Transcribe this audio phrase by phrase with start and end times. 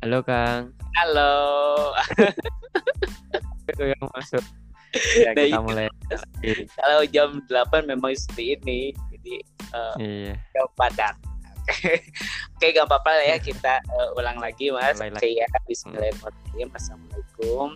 [0.00, 0.76] Halo Kang.
[0.94, 1.32] Halo.
[3.64, 4.44] Itu yang masuk.
[5.16, 5.62] Ya, Nah, kita itu.
[5.64, 5.86] mulai.
[6.70, 8.80] Kalau jam 8 memang seperti ini.
[9.10, 9.34] Jadi
[9.72, 10.34] eh, Iya.
[10.52, 11.16] jam padat.
[12.54, 15.00] Oke, gak apa-apa lah ya kita eh, ulang lagi Mas.
[15.00, 16.68] Mulai Oke ya, Bismillahirrahmanirrahim.
[16.70, 17.66] Assalamualaikum.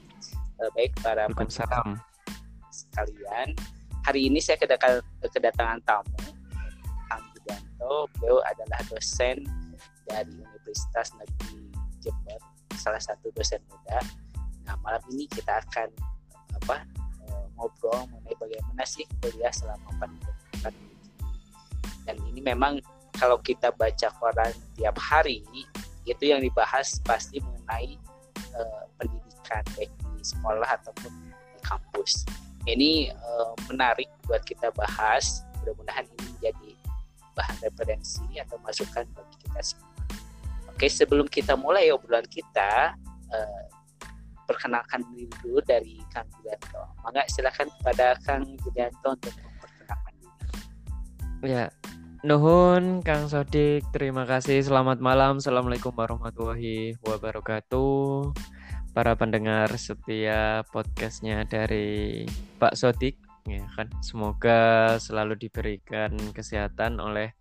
[0.61, 1.97] Eh, baik para Waalaikumsalam.
[2.69, 3.57] sekalian.
[4.05, 6.15] Hari ini saya kedatangan, kedatangan tamu
[7.09, 8.07] Kang Budianto.
[8.15, 9.43] Beliau adalah dosen
[10.09, 11.69] dari Universitas Negeri
[12.01, 12.41] Jember,
[12.75, 14.01] salah satu dosen muda.
[14.65, 15.89] Nah, malam ini kita akan
[16.65, 16.85] apa
[17.29, 20.33] eh, ngobrol mengenai bagaimana sih kuliah selama pandemi.
[22.09, 22.81] Dan ini memang
[23.21, 25.45] kalau kita baca koran tiap hari
[26.09, 28.01] itu yang dibahas pasti mengenai
[28.57, 32.25] eh, pendidikan baik di sekolah ataupun di kampus
[32.65, 35.45] ini eh, menarik buat kita bahas.
[35.61, 36.71] Mudah-mudahan ini menjadi
[37.37, 39.98] bahan referensi atau masukan bagi kita semua.
[40.79, 42.95] Oke, sebelum kita mulai obrolan kita,
[43.35, 43.63] eh,
[44.47, 46.95] perkenalkan dulu dari Kang Julianto.
[47.03, 51.51] Mangga silakan kepada Kang Julianto untuk memperkenalkan diri.
[51.51, 51.67] Ya.
[52.23, 54.63] Nuhun Kang Sodik, terima kasih.
[54.63, 55.43] Selamat malam.
[55.43, 58.31] Assalamualaikum warahmatullahi wabarakatuh.
[58.95, 62.23] Para pendengar setia podcastnya dari
[62.63, 63.19] Pak Sodik,
[63.51, 63.91] ya kan.
[63.99, 67.35] Semoga selalu diberikan kesehatan oleh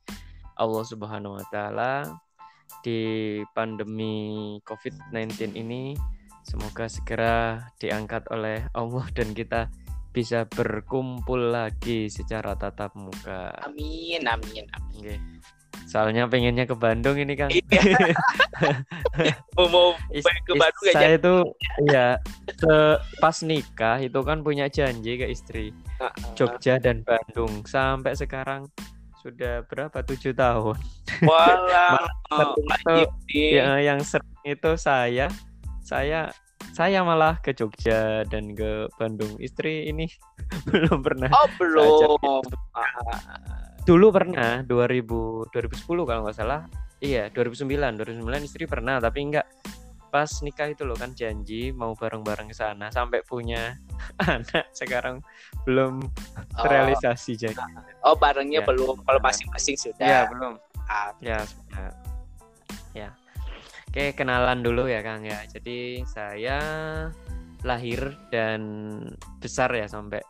[0.58, 2.26] Allah Subhanahu wa taala
[2.82, 5.98] di pandemi COVID-19 ini.
[6.48, 9.68] Semoga segera diangkat oleh Allah dan kita
[10.16, 13.54] bisa berkumpul lagi secara tatap muka.
[13.62, 15.02] Amin, amin, amin.
[15.04, 15.16] Oke.
[15.88, 17.48] Soalnya pengennya ke Bandung ini Kang.
[17.48, 17.64] Iya.
[19.56, 21.34] mau ke Bandung saya itu
[21.88, 22.20] ya
[23.22, 25.72] pas nikah itu kan punya janji ke istri
[26.36, 28.68] Jogja dan Bandung sampai sekarang
[29.28, 29.98] sudah berapa?
[30.08, 30.80] Tujuh tahun.
[31.28, 32.08] Walah,
[32.88, 33.60] nih.
[33.60, 35.28] ya yang sering itu saya
[35.84, 36.32] saya
[36.72, 39.36] saya malah ke Jogja dan ke Bandung.
[39.36, 40.08] Istri ini
[40.72, 42.44] belum pernah Oh belum.
[43.84, 46.64] dulu pernah 2000 2010 kalau nggak salah.
[46.98, 49.46] Iya 2009 2009 istri pernah tapi nggak
[50.08, 53.76] pas nikah itu loh kan janji mau bareng-bareng ke sana sampai punya
[54.24, 55.20] anak sekarang
[55.68, 56.00] belum
[56.58, 57.60] Oh, terrealisasi jadi.
[58.02, 58.68] Oh barengnya Ya.
[58.68, 59.04] belum.
[59.06, 60.08] Kalau masing-masing sudah.
[60.08, 60.58] ya belum.
[60.90, 61.92] Ah, ya sudah.
[62.96, 63.10] Ya.
[63.88, 65.38] Oke kenalan dulu ya Kang ya.
[65.46, 66.58] Jadi saya
[67.62, 68.62] lahir dan
[69.38, 70.22] besar ya sampai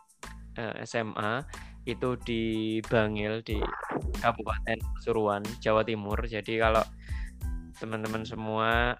[0.56, 1.44] eh, SMA
[1.84, 2.44] itu di
[2.84, 3.56] Bangil di
[4.20, 6.20] Kabupaten Pasuruan Jawa Timur.
[6.28, 6.84] Jadi kalau
[7.78, 8.98] teman-teman semua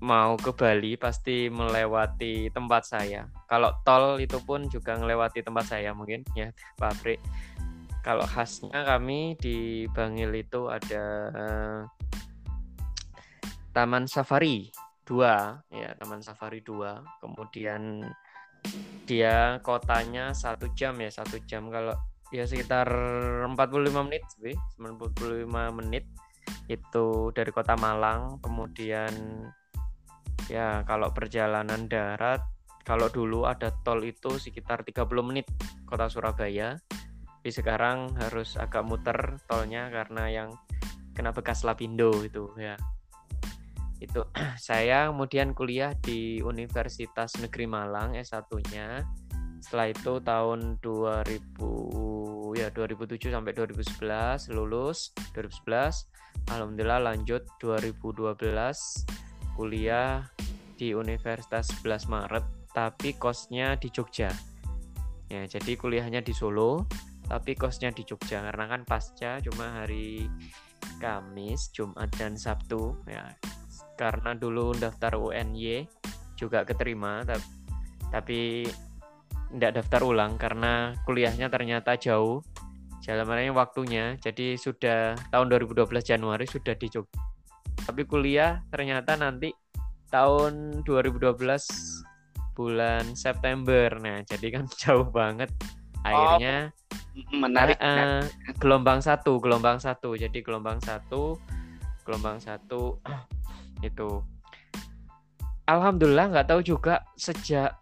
[0.00, 3.28] mau ke Bali pasti melewati tempat saya.
[3.44, 6.48] Kalau tol itu pun juga melewati tempat saya mungkin ya
[6.80, 7.20] pabrik.
[8.00, 11.04] Kalau khasnya kami di Bangil itu ada
[11.36, 11.80] eh,
[13.76, 14.72] Taman Safari
[15.04, 18.08] 2 ya Taman Safari 2 kemudian
[19.04, 21.68] dia kotanya satu jam ya satu jam.
[21.68, 21.92] Kalau
[22.32, 25.44] ya sekitar 45 menit sih 95
[25.76, 26.08] menit
[26.72, 27.06] itu
[27.36, 28.40] dari kota Malang.
[28.40, 29.12] Kemudian
[30.48, 32.40] ya kalau perjalanan darat
[32.90, 35.46] kalau dulu ada tol itu sekitar 30 menit
[35.86, 36.80] kota Surabaya.
[37.40, 40.50] Tapi sekarang harus agak muter tolnya karena yang
[41.16, 42.76] kena bekas lapindo itu ya.
[44.00, 44.26] Itu
[44.60, 49.04] saya kemudian kuliah di Universitas Negeri Malang S1-nya
[49.60, 58.40] setelah itu tahun 2000 ya 2007 sampai 2011 lulus 2011 alhamdulillah lanjut 2012
[59.54, 60.26] kuliah
[60.80, 64.30] di Universitas 11 Maret tapi kosnya di Jogja.
[65.30, 66.88] Ya jadi kuliahnya di Solo
[67.28, 68.42] tapi kosnya di Jogja.
[68.42, 70.26] Karena kan pasca cuma hari
[70.98, 73.36] Kamis, Jumat dan Sabtu ya.
[74.00, 75.84] Karena dulu daftar UNY
[76.40, 77.20] juga keterima
[78.10, 78.64] tapi,
[79.52, 82.40] tidak daftar ulang karena kuliahnya ternyata jauh.
[83.00, 87.29] Jalanannya waktunya jadi sudah tahun 2012 Januari sudah di Jogja
[87.90, 89.50] tapi kuliah ternyata nanti
[90.14, 91.34] tahun 2012
[92.54, 95.50] bulan September nah jadi kan jauh banget
[96.06, 96.70] akhirnya
[97.30, 97.76] menarik.
[97.80, 98.22] Eh, eh,
[98.58, 100.14] gelombang satu, gelombang satu.
[100.14, 101.36] Jadi gelombang satu,
[102.06, 102.98] gelombang satu
[103.88, 104.22] itu.
[105.66, 107.78] Alhamdulillah nggak tahu juga sejak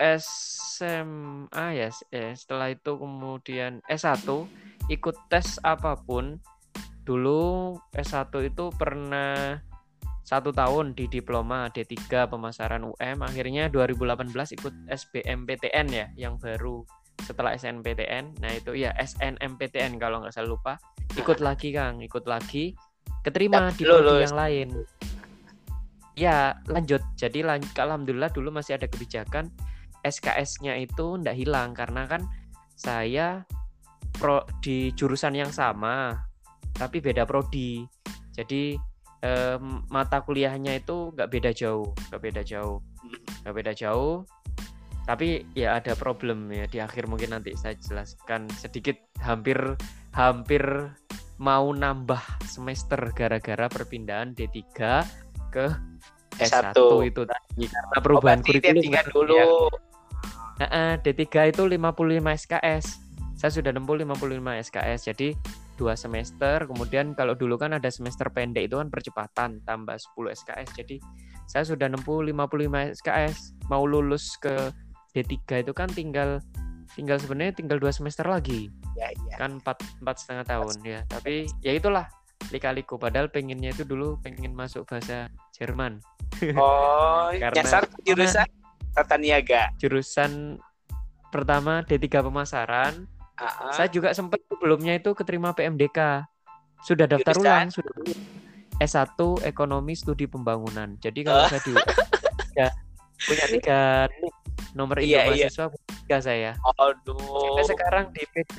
[0.00, 4.24] SMA ya, eh, setelah itu kemudian S1
[4.88, 6.40] ikut tes apa pun.
[7.08, 9.56] Dulu S1 itu pernah
[10.28, 14.28] satu tahun di diploma D3 pemasaran UM akhirnya 2018
[14.60, 16.84] ikut SBMPTN ya yang baru
[17.24, 20.76] setelah SNPTN nah itu ya SNMPTN kalau nggak salah lupa.
[21.16, 22.76] Ikut lagi Kang ikut lagi.
[23.24, 24.68] Keterima di yang lain.
[26.12, 27.00] Ya lanjut.
[27.16, 29.48] Jadi lan alhamdulillah dulu masih ada kebijakan.
[30.04, 32.28] SKS-nya itu ndak hilang karena kan
[32.76, 33.48] saya
[34.12, 36.27] pro di jurusan yang sama
[36.78, 37.82] tapi beda prodi
[38.32, 38.78] jadi
[39.20, 39.58] eh,
[39.90, 42.78] mata kuliahnya itu nggak beda jauh nggak beda jauh
[43.42, 44.22] nggak beda jauh
[45.04, 48.94] tapi ya ada problem ya di akhir mungkin nanti saya jelaskan sedikit
[49.24, 49.56] hampir
[50.12, 50.62] hampir
[51.40, 54.60] mau nambah semester gara-gara perpindahan D3
[55.48, 55.66] ke
[56.38, 57.00] S1 Satu.
[57.02, 59.34] itu tadi karena perubahan Oh, berarti kurikulum D3 kan, dulu.
[59.34, 59.46] ya.
[60.58, 62.86] Heeh, D3 itu 55 SKS.
[63.38, 65.00] Saya sudah nempuh 55 SKS.
[65.14, 65.28] Jadi
[65.78, 66.66] dua semester.
[66.66, 70.68] Kemudian kalau dulu kan ada semester pendek itu kan percepatan tambah 10 SKS.
[70.74, 70.96] Jadi
[71.46, 73.36] saya sudah nempuh 55 SKS.
[73.70, 74.74] Mau lulus ke
[75.14, 76.42] D3 itu kan tinggal
[76.92, 78.66] tinggal sebenarnya tinggal dua semester lagi.
[78.98, 79.38] Ya, ya.
[79.38, 81.00] Kan empat empat setengah tahun ya.
[81.06, 82.10] Tapi ya itulah
[82.50, 85.26] lika-liku padahal pengennya itu dulu pengen masuk bahasa
[85.58, 85.98] Jerman
[86.54, 88.46] Oh, Karena- nyasar jurusan
[88.94, 89.74] tata niaga.
[89.76, 90.56] jurusan
[91.28, 93.04] pertama D3 pemasaran
[93.38, 93.70] Ah.
[93.70, 96.26] Saya juga sempat sebelumnya itu keterima PMDK.
[96.82, 97.46] Sudah daftar Jurusan?
[97.46, 97.92] ulang, sudah
[98.78, 100.94] S1 Ekonomi Studi Pembangunan.
[100.98, 101.50] Jadi kalau Oh.
[101.50, 101.74] saya di
[102.54, 102.68] ya,
[103.18, 103.80] punya tiga
[104.74, 105.46] nomor Iya, iya.
[105.50, 105.66] mahasiswa
[106.06, 106.50] tiga saya.
[106.78, 107.18] Aduh.
[107.18, 108.58] Sampai sekarang di PD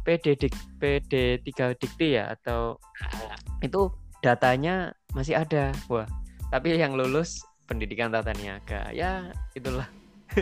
[0.00, 1.12] PD dik, PD
[1.44, 2.80] 3 Dikti ya atau
[3.60, 3.90] itu
[4.22, 5.74] datanya masih ada.
[5.92, 6.08] Wah,
[6.48, 8.88] tapi yang lulus pendidikan tata niaga.
[8.90, 9.86] Ya, itulah.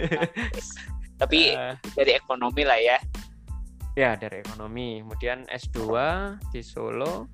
[1.19, 2.97] Tapi Eh, dari ekonomi lah ya.
[3.98, 5.02] Ya, dari ekonomi.
[5.02, 5.90] Kemudian S2
[6.54, 7.26] di Solo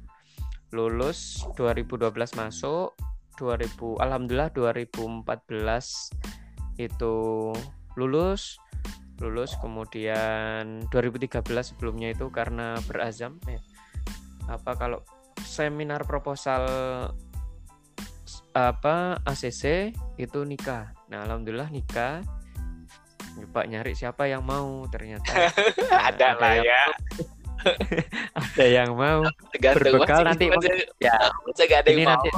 [0.73, 2.09] lulus 2012
[2.41, 2.97] masuk
[3.37, 5.29] 2000 alhamdulillah 2014
[6.81, 7.17] itu
[8.01, 8.57] lulus.
[9.21, 11.45] Lulus kemudian 2013
[11.77, 13.61] sebelumnya itu karena berazam ya.
[14.49, 15.05] Apa kalau
[15.45, 16.65] seminar proposal
[18.57, 20.97] apa ACC itu nikah.
[21.13, 22.25] Nah alhamdulillah nikah
[23.35, 25.51] Pak nyari siapa yang mau ternyata
[26.11, 26.83] ada lah ya.
[28.45, 30.45] ada yang mau Tergantung berbekal nanti
[31.01, 31.17] ya
[31.81, 32.13] ada yang ini mau.
[32.19, 32.29] nanti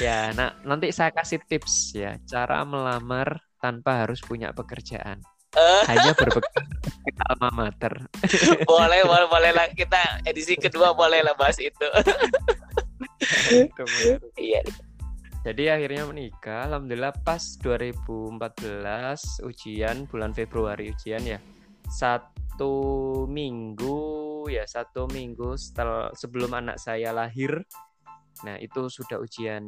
[0.00, 5.20] ya nah nanti saya kasih tips ya cara melamar tanpa harus punya pekerjaan
[5.52, 5.84] Eh.
[5.84, 6.64] hanya berbekal
[7.28, 7.92] alma mater
[8.64, 9.68] boleh, boleh, boleh lah.
[9.68, 11.86] Kita edisi kedua boleh lah bahas itu.
[14.40, 14.64] Iya.
[15.42, 21.42] Jadi akhirnya menikah alhamdulillah pas 2014 ujian bulan Februari ujian ya.
[21.90, 22.74] Satu
[23.26, 27.66] minggu ya satu minggu setelah sebelum anak saya lahir.
[28.46, 29.66] Nah itu sudah ujian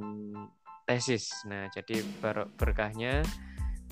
[0.87, 1.43] tesis.
[1.51, 3.27] Nah jadi ber- berkahnya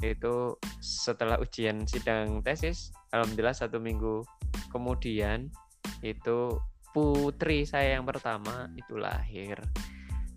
[0.07, 4.27] itu setelah ujian sidang tesis alhamdulillah satu minggu
[4.75, 5.47] kemudian
[6.03, 6.59] itu
[6.91, 9.63] putri saya yang pertama itu lahir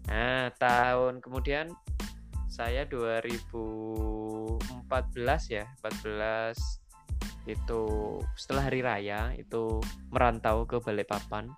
[0.05, 1.73] nah tahun kemudian
[2.55, 4.63] saya 2014
[5.51, 6.55] ya 14
[7.45, 7.83] itu
[8.33, 11.49] setelah hari raya itu merantau ke Balikpapan.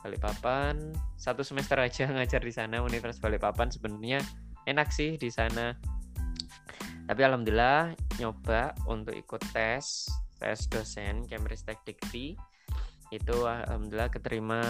[0.00, 4.20] Balikpapan satu semester aja ngajar di sana Universitas Balikpapan sebenarnya
[4.66, 5.78] enak sih di sana.
[7.06, 12.38] Tapi alhamdulillah nyoba untuk ikut tes tes dosen Cambridge Tech Dikti
[13.10, 14.62] itu alhamdulillah keterima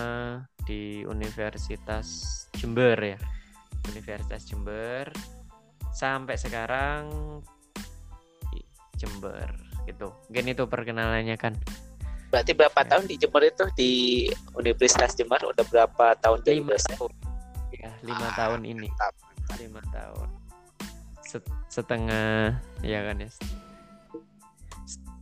[0.64, 2.07] di Universitas
[2.55, 3.19] Jember ya.
[3.88, 5.09] Universitas Jember.
[5.90, 7.09] Sampai sekarang
[8.50, 8.61] di
[8.95, 9.50] Jember
[9.85, 10.12] gitu.
[10.29, 11.57] Mungkin itu perkenalannya kan.
[12.31, 12.88] Berarti berapa Ya.
[12.95, 13.64] tahun di Jember itu?
[13.75, 13.93] Di
[14.55, 16.95] Universitas Jember udah berapa tahun jadi lima dosen?
[16.95, 17.12] tahun.
[17.75, 18.87] Ya lima Ah, tahun ini.
[18.87, 19.14] mantap.
[19.59, 20.29] lima tahun.
[21.26, 22.55] Set- setengah
[22.87, 23.31] ya kan ya.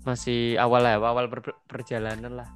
[0.04, 2.48] Masih awal ya awal ber- perjalanan lah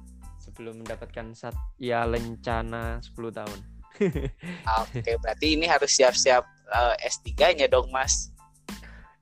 [0.53, 3.59] sebelum mendapatkan sat ya lencana 10 tahun.
[4.85, 8.29] Oke, berarti ini harus siap-siap eh, S3-nya dong, Mas.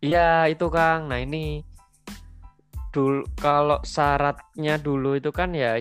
[0.03, 1.07] iya itu Kang.
[1.07, 1.63] Nah ini
[2.91, 5.79] dulu kalau syaratnya dulu itu kan ya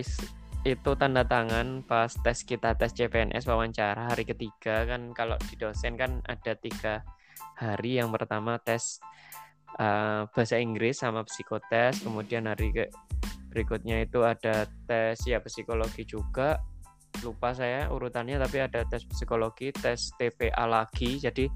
[0.63, 5.99] itu tanda tangan pas tes kita tes CPNS wawancara hari ketiga kan kalau di dosen
[5.99, 7.03] kan ada tiga
[7.59, 7.99] hari.
[7.99, 9.03] Yang pertama tes
[9.75, 12.85] uh, bahasa Inggris sama psikotes kemudian hari ke
[13.51, 16.57] berikutnya itu ada tes ya psikologi juga.
[17.27, 21.19] Lupa saya urutannya tapi ada tes psikologi tes TPA lagi.
[21.19, 21.51] Jadi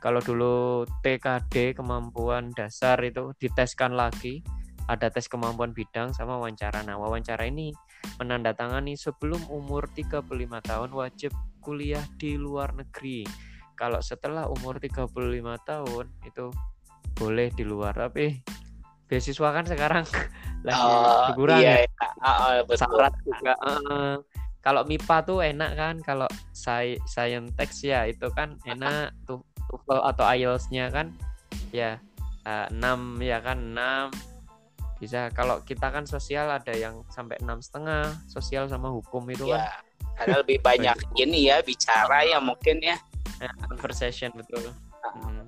[0.00, 4.40] kalau dulu TKD kemampuan dasar itu diteskan lagi.
[4.88, 6.80] Ada tes kemampuan bidang sama wawancara.
[6.86, 7.74] Nah wawancara ini
[8.16, 10.24] menandatangani sebelum umur 35
[10.62, 13.26] tahun wajib kuliah di luar negeri.
[13.76, 15.12] Kalau setelah umur 35
[15.66, 16.48] tahun itu
[17.16, 18.40] boleh di luar tapi
[19.06, 20.04] beasiswa kan sekarang
[20.66, 21.78] lagi Oh, berkurang iya, ya.
[21.86, 22.08] iya.
[22.22, 22.86] Ah, betul.
[22.90, 24.14] syarat juga eh,
[24.66, 30.24] kalau MIPA tuh enak kan kalau saya saintek ya itu kan enak tuh TOEFL atau
[30.26, 31.14] IELTS-nya kan.
[31.70, 32.02] Ya
[32.46, 34.14] uh, 6 ya kan 6
[34.96, 39.60] bisa kalau kita kan sosial ada yang sampai enam setengah sosial sama hukum itu ya,
[39.60, 39.84] kan.
[40.16, 42.96] karena lebih banyak ini ya bicara ya mungkin ya
[43.36, 44.72] ya, conversation betul.
[45.04, 45.44] Ah, Hmm.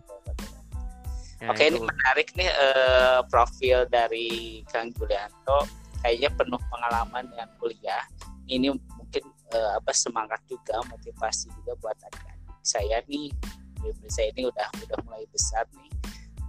[1.38, 1.87] Ya, Oke ini itu.
[1.87, 5.62] menarik nih eh, profil dari Kang Julianto.
[6.02, 8.02] Kayaknya penuh pengalaman dengan kuliah.
[8.50, 13.30] Ini mungkin eh, apa semangat juga motivasi juga buat adik-adik saya nih.
[13.78, 15.90] Adik-adik saya ini udah udah mulai besar nih.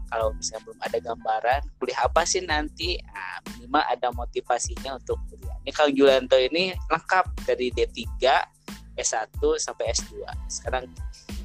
[0.10, 2.98] Kalau misalnya belum ada gambaran kuliah apa sih nanti?
[3.14, 5.54] Nah, minimal ada motivasinya untuk kuliah.
[5.62, 8.26] Ini Kang Julianto ini lengkap dari D3
[8.98, 10.90] S1 sampai S2 sekarang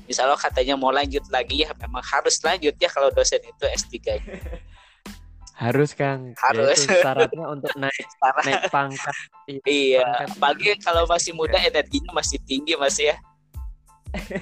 [0.05, 4.17] Misalnya katanya mau lanjut lagi ya memang harus lanjut ya kalau dosen itu S3 -nya.
[5.55, 6.83] harus Kang Ya, Harus.
[6.83, 8.07] itu syaratnya untuk naik
[8.47, 9.15] naik pangkat
[9.63, 10.27] Iya, Pangkat.
[10.35, 13.15] apalagi kalau masih muda energinya masih tinggi Mas ya.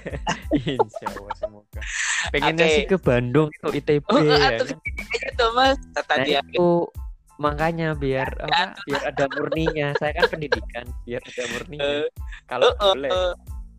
[0.53, 1.81] Insya Allah semoga.
[2.29, 2.75] Pengennya Oke.
[2.75, 4.69] sih ke Bandung itu ITB Oh, ya kan.
[4.69, 5.77] kayaknya tuh Mas.
[5.93, 6.69] Tata Nah, dia itu
[7.37, 8.77] makanya biar apa?
[8.85, 9.89] Biar ada murninya.
[9.97, 11.97] Saya kan pendidikan, biar ada murninya.
[12.47, 13.11] Kalau eh, eh, boleh.
[13.11, 13.33] eh,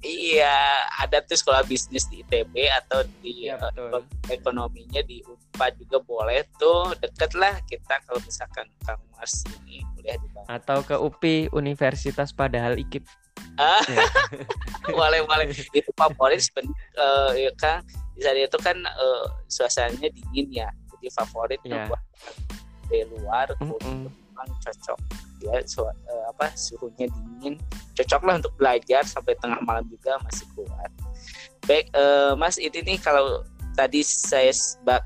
[0.04, 0.56] Iya,
[1.00, 4.04] ada tuh sekolah bisnis di ITB atau di Iya, betul.
[4.28, 9.32] ekonominya di Unpad juga boleh tuh deket lah kita kalau misalkan Kang Mas
[9.64, 10.52] ini kuliah di Bandung.
[10.52, 13.08] Atau ke UPI Universitas Padahal IKIP.
[13.56, 13.80] Ah.
[13.86, 14.04] Ya.
[14.98, 17.80] boleh boleh itu favorit sebenarnya eh, ya kan
[18.12, 21.86] di sana itu kan eh, suasananya dingin ya jadi favorit tuh Iya.
[21.88, 22.02] buat
[22.84, 24.10] dari luar Mm-mm.
[24.10, 25.00] memang cocok
[25.40, 27.56] ya su- eh, apa suhunya dingin
[27.94, 30.92] cocok lah untuk belajar sampai tengah malam juga masih kuat.
[31.64, 34.54] Baik eh, Mas ini nih kalau tadi saya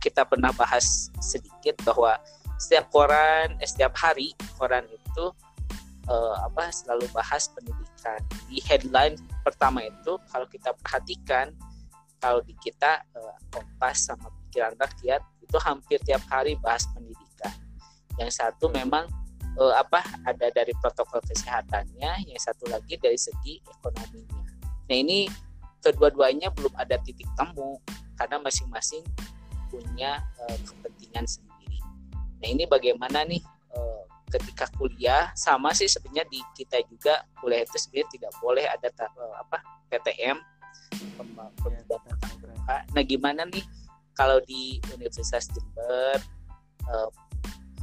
[0.03, 2.19] kita pernah bahas sedikit bahwa
[2.57, 5.25] setiap koran eh, setiap hari koran itu
[6.09, 8.19] eh, apa selalu bahas pendidikan.
[8.49, 9.15] Di headline
[9.45, 11.53] pertama itu kalau kita perhatikan
[12.17, 17.53] kalau di kita eh, Kompas sama pikiran rakyat itu hampir tiap hari bahas pendidikan.
[18.17, 19.05] Yang satu memang
[19.57, 24.41] eh, apa ada dari protokol kesehatannya yang satu lagi dari segi ekonominya
[24.87, 25.27] nah ini
[25.83, 27.81] kedua-duanya belum ada titik temu
[28.17, 29.03] karena masing-masing
[29.67, 31.79] punya eh, kepentingan sendiri
[32.37, 33.41] nah ini bagaimana nih
[33.73, 38.87] eh, ketika kuliah sama sih sebenarnya di kita juga kuliah itu sebenarnya tidak boleh ada
[38.91, 40.37] ta- apa PTM
[41.15, 42.31] pem- pembelajaran tatap
[42.67, 42.77] muka.
[42.91, 43.63] Nah gimana nih
[44.11, 46.19] kalau di Universitas Jember
[46.91, 47.09] eh,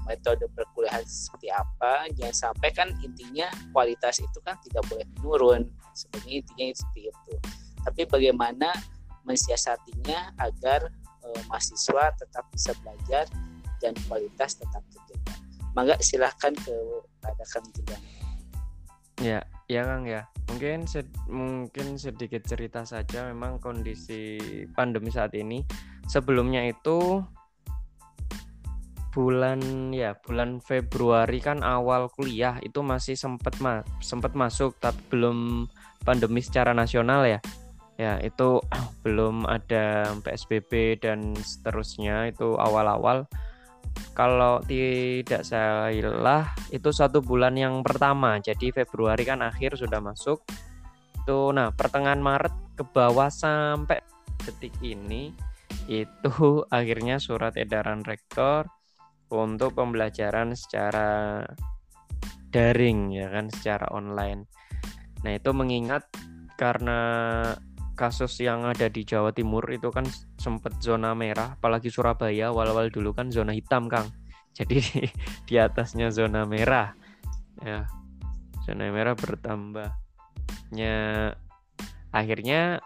[0.04, 2.08] metode perkuliahan seperti apa?
[2.16, 5.62] Jangan sampai kan intinya kualitas itu kan tidak boleh menurun.
[5.96, 7.34] Sebenarnya intinya seperti itu.
[7.84, 8.70] Tapi bagaimana
[9.25, 10.88] mensiasatinya agar
[11.25, 13.25] eh, mahasiswa tetap bisa belajar
[13.80, 15.34] dan kualitas tetap terjaga.
[15.75, 16.76] Mangga silahkan ke
[17.18, 18.02] pada Kang Julian.
[19.23, 20.28] Ya, ya Kang ya.
[20.50, 24.38] Mungkin sed- mungkin sedikit cerita saja memang kondisi
[24.76, 25.64] pandemi saat ini.
[26.04, 27.25] Sebelumnya itu
[29.14, 35.71] bulan ya bulan Februari kan awal kuliah itu masih sempat ma sempat masuk tapi belum
[36.02, 37.38] pandemi secara nasional ya.
[37.94, 38.59] Ya, itu
[39.06, 43.30] belum ada PSBB dan seterusnya itu awal-awal.
[44.18, 48.42] Kalau tidak salah itu satu bulan yang pertama.
[48.42, 50.42] Jadi Februari kan akhir sudah masuk.
[51.23, 54.02] Itu nah pertengahan Maret ke bawah sampai
[54.42, 55.30] detik ini
[55.87, 56.35] itu
[56.75, 58.66] akhirnya surat edaran rektor
[59.33, 61.40] untuk pembelajaran secara
[62.50, 64.45] daring ya kan secara online
[65.25, 66.04] nah itu mengingat
[66.54, 67.00] karena
[67.95, 70.04] kasus yang ada di Jawa Timur itu kan
[70.35, 74.11] sempat zona merah, apalagi Surabaya awal-awal dulu kan zona hitam, Kang.
[74.59, 74.78] Jadi
[75.47, 76.95] di atasnya zona merah.
[77.62, 77.87] Ya.
[78.66, 79.90] Zona merah bertambah.
[80.75, 81.35] Ya
[82.14, 82.78] akhirnya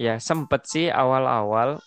[0.00, 1.80] ya sempet sih awal-awal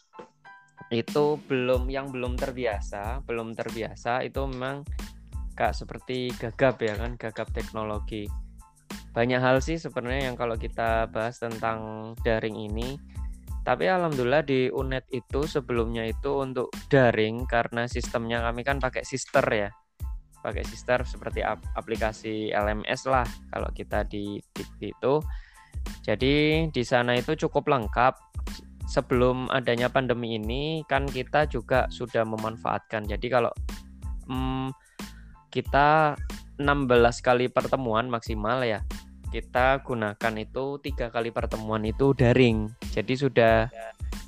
[0.91, 4.83] itu belum yang belum terbiasa, belum terbiasa itu memang
[5.55, 8.27] kak seperti gagap ya kan, gagap teknologi.
[9.15, 12.99] Banyak hal sih sebenarnya yang kalau kita bahas tentang daring ini.
[13.61, 19.45] Tapi alhamdulillah di UNED itu sebelumnya itu untuk daring karena sistemnya kami kan pakai sister
[19.47, 19.69] ya.
[20.41, 25.21] Pakai sister seperti ap- aplikasi LMS lah kalau kita di Dikti itu.
[26.01, 28.13] Jadi di sana itu cukup lengkap
[28.91, 33.07] sebelum adanya pandemi ini kan kita juga sudah memanfaatkan.
[33.07, 33.51] Jadi kalau
[34.27, 34.75] hmm,
[35.47, 36.19] kita
[36.59, 36.67] 16
[37.23, 38.83] kali pertemuan maksimal ya
[39.31, 42.67] kita gunakan itu tiga kali pertemuan itu daring.
[42.91, 43.71] Jadi sudah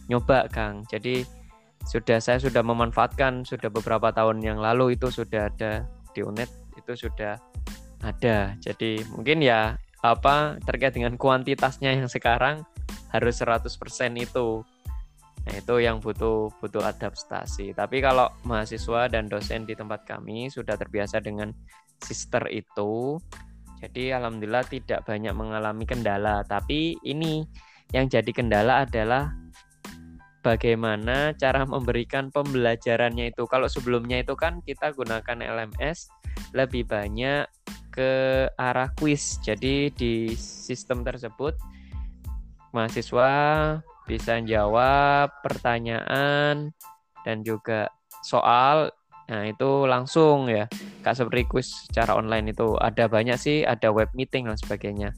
[0.08, 0.88] nyoba Kang.
[0.88, 1.28] Jadi
[1.84, 5.84] sudah saya sudah memanfaatkan sudah beberapa tahun yang lalu itu sudah ada
[6.16, 6.48] di UNED
[6.80, 7.36] itu sudah
[8.00, 8.56] ada.
[8.64, 12.64] Jadi mungkin ya apa terkait dengan kuantitasnya yang sekarang
[13.14, 13.70] harus 100%
[14.18, 14.66] itu
[15.44, 17.76] Nah, itu yang butuh butuh adaptasi.
[17.76, 21.52] Tapi kalau mahasiswa dan dosen di tempat kami sudah terbiasa dengan
[22.00, 23.20] sister itu,
[23.84, 26.48] jadi alhamdulillah tidak banyak mengalami kendala.
[26.48, 27.44] Tapi ini
[27.92, 29.36] yang jadi kendala adalah
[30.48, 33.44] bagaimana cara memberikan pembelajarannya itu.
[33.44, 36.08] Kalau sebelumnya itu kan kita gunakan LMS
[36.56, 37.44] lebih banyak
[37.92, 38.12] ke
[38.56, 39.44] arah quiz.
[39.44, 41.60] Jadi di sistem tersebut
[42.74, 43.32] mahasiswa
[44.04, 46.76] bisa jawab pertanyaan
[47.24, 47.88] dan juga
[48.26, 48.92] soal.
[49.32, 50.68] Nah, itu langsung ya.
[51.00, 55.16] Kak seperti quiz secara online itu ada banyak sih, ada web meeting dan sebagainya.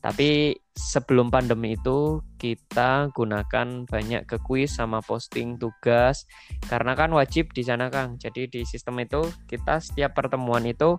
[0.00, 6.24] Tapi sebelum pandemi itu kita gunakan banyak ke quiz sama posting tugas
[6.72, 8.16] karena kan wajib di sana Kang.
[8.16, 10.96] Jadi di sistem itu kita setiap pertemuan itu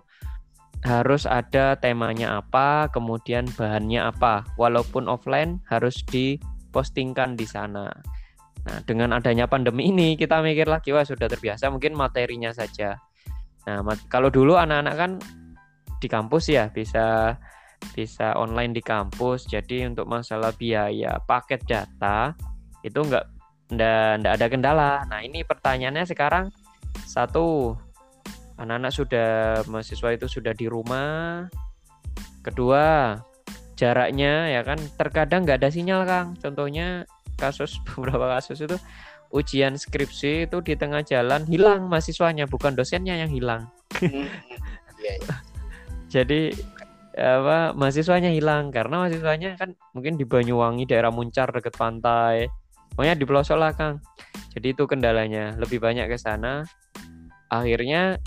[0.82, 4.42] harus ada temanya apa, kemudian bahannya apa.
[4.58, 7.90] Walaupun offline harus dipostingkan di sana.
[8.62, 12.94] Nah, dengan adanya pandemi ini kita mikir lagi wah sudah terbiasa mungkin materinya saja.
[13.66, 15.12] Nah, kalau dulu anak-anak kan
[16.02, 17.38] di kampus ya bisa
[17.94, 19.50] bisa online di kampus.
[19.50, 22.34] Jadi untuk masalah biaya paket data
[22.86, 23.26] itu enggak
[23.70, 24.92] enggak ada kendala.
[25.10, 26.50] Nah, ini pertanyaannya sekarang
[27.06, 27.74] satu
[28.62, 29.30] anak-anak sudah
[29.66, 31.50] mahasiswa itu sudah di rumah.
[32.46, 33.18] Kedua
[33.74, 34.78] jaraknya ya kan?
[34.94, 36.38] Terkadang nggak ada sinyal kang.
[36.38, 37.04] Contohnya
[37.36, 38.78] kasus beberapa kasus itu
[39.32, 43.66] ujian skripsi itu di tengah jalan hilang mahasiswanya bukan dosennya yang hilang.
[43.96, 44.28] Hmm,
[45.00, 45.36] iya, iya.
[46.14, 46.54] jadi
[47.18, 48.70] apa mahasiswanya hilang.
[48.70, 52.46] Karena mahasiswanya kan mungkin di Banyuwangi daerah Muncar dekat pantai.
[52.92, 54.04] Pokoknya di pelosok lah kang.
[54.52, 55.56] Jadi itu kendalanya.
[55.56, 56.68] Lebih banyak ke sana.
[57.48, 58.20] Akhirnya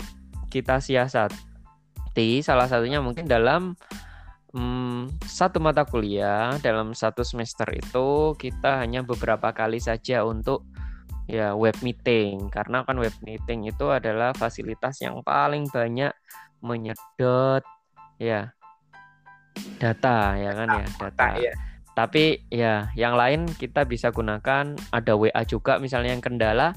[0.56, 3.76] kita siasati salah satunya mungkin dalam
[4.56, 10.64] hmm, satu mata kuliah dalam satu semester itu kita hanya beberapa kali saja untuk
[11.28, 16.14] ya web meeting karena kan web meeting itu adalah fasilitas yang paling banyak
[16.64, 17.60] menyedot
[18.16, 18.56] ya
[19.76, 21.26] data ya kan ya data.
[21.36, 21.54] Ya.
[21.96, 26.76] Tapi ya yang lain kita bisa gunakan ada WA juga misalnya yang kendala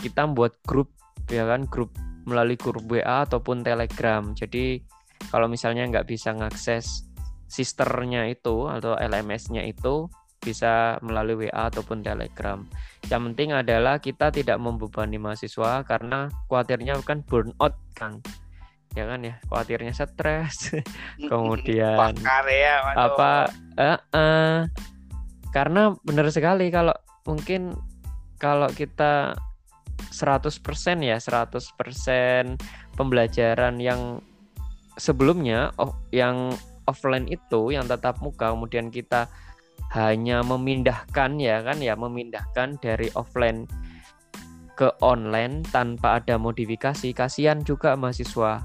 [0.00, 0.88] kita membuat grup
[1.28, 1.92] ya kan grup
[2.26, 4.34] melalui grup WA ataupun Telegram.
[4.34, 4.82] Jadi
[5.30, 7.06] kalau misalnya nggak bisa ngakses
[7.46, 10.10] sisternya itu atau LMS-nya itu
[10.42, 12.62] bisa melalui WA ataupun Telegram.
[13.06, 18.22] Yang penting adalah kita tidak membebani mahasiswa karena khawatirnya kan burnout kan.
[18.94, 20.74] Ya kan ya, khawatirnya stres.
[21.30, 24.56] Kemudian ya, apa uh, uh,
[25.50, 26.94] karena benar sekali kalau
[27.26, 27.74] mungkin
[28.36, 29.34] kalau kita
[30.16, 32.56] 100% ya 100%
[32.96, 34.24] pembelajaran yang
[34.96, 36.56] sebelumnya oh, yang
[36.88, 39.28] offline itu yang tatap muka kemudian kita
[39.92, 43.68] hanya memindahkan ya kan ya memindahkan dari offline
[44.76, 48.60] ke online tanpa ada modifikasi kasihan juga mahasiswa.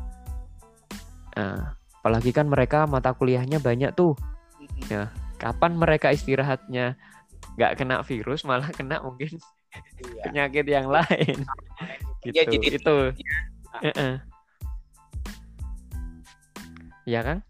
[1.40, 4.20] Nah, apalagi kan mereka mata kuliahnya banyak tuh.
[4.92, 5.08] Ya
[5.40, 7.00] kapan mereka istirahatnya?
[7.56, 9.40] Nggak kena virus malah kena mungkin
[10.22, 10.26] iya.
[10.30, 11.38] penyakit yang lain.
[12.22, 12.98] Gitu ya, jadi itu.
[13.82, 14.22] ya.
[17.10, 17.42] ya kan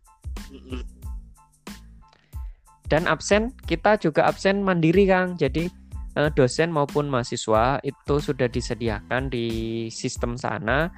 [2.92, 5.40] dan absen kita juga absen mandiri kang.
[5.40, 5.72] Jadi
[6.20, 10.92] eh, dosen maupun mahasiswa itu sudah disediakan di sistem sana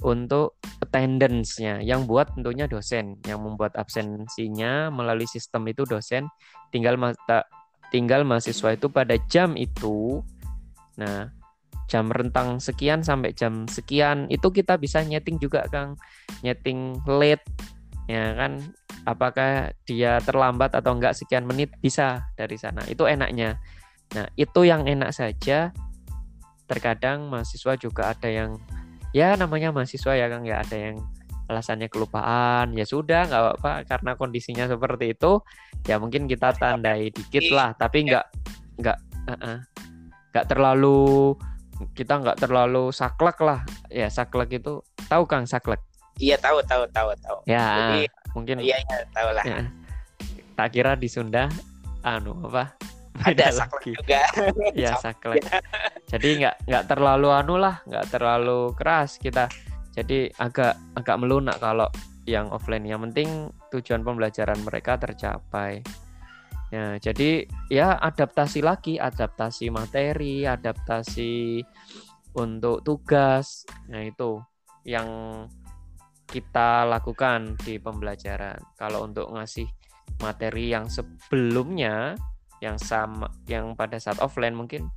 [0.00, 3.20] untuk attendance-nya yang buat tentunya dosen.
[3.28, 6.32] Yang membuat absensinya melalui sistem itu dosen.
[6.72, 7.44] Tinggal mata
[7.92, 10.24] tinggal mahasiswa itu pada jam itu
[11.00, 11.30] Nah,
[11.90, 15.98] jam rentang sekian sampai jam sekian itu kita bisa nyeting juga Kang.
[16.40, 17.44] Nyeting late
[18.04, 18.60] ya kan
[19.08, 22.84] apakah dia terlambat atau enggak sekian menit bisa dari sana.
[22.88, 23.60] Itu enaknya.
[24.16, 25.74] Nah, itu yang enak saja.
[26.64, 28.56] Terkadang mahasiswa juga ada yang
[29.12, 30.96] ya namanya mahasiswa ya Kang ya ada yang
[31.44, 35.44] alasannya kelupaan ya sudah nggak apa-apa karena kondisinya seperti itu
[35.84, 38.24] ya mungkin kita tandai dikit lah tapi nggak
[38.80, 39.58] nggak uh -uh
[40.34, 41.38] nggak terlalu
[41.94, 43.62] kita nggak terlalu saklek lah.
[43.86, 45.78] Ya saklek itu tahu kang saklek?
[46.18, 47.38] Iya tahu tahu tahu tahu.
[47.46, 49.46] Ya Jadi, mungkin iya iya tahu lah.
[49.46, 49.62] Ya.
[50.58, 51.46] tak kira di Sunda
[52.02, 52.74] anu apa?
[53.22, 54.26] Ada saklek juga.
[54.74, 55.46] Ya saklek.
[56.10, 59.46] Jadi nggak nggak terlalu anu lah nggak terlalu keras kita.
[59.94, 61.86] Jadi agak agak melunak kalau
[62.26, 62.82] yang offline.
[62.82, 63.28] Yang penting
[63.70, 65.78] tujuan pembelajaran mereka tercapai
[66.74, 71.62] Ya, jadi ya adaptasi lagi, adaptasi materi, adaptasi
[72.34, 73.62] untuk tugas.
[73.86, 74.42] Nah, itu
[74.82, 75.06] yang
[76.26, 78.58] kita lakukan di pembelajaran.
[78.74, 79.70] Kalau untuk ngasih
[80.18, 82.18] materi yang sebelumnya
[82.58, 84.90] yang sama yang pada saat offline mungkin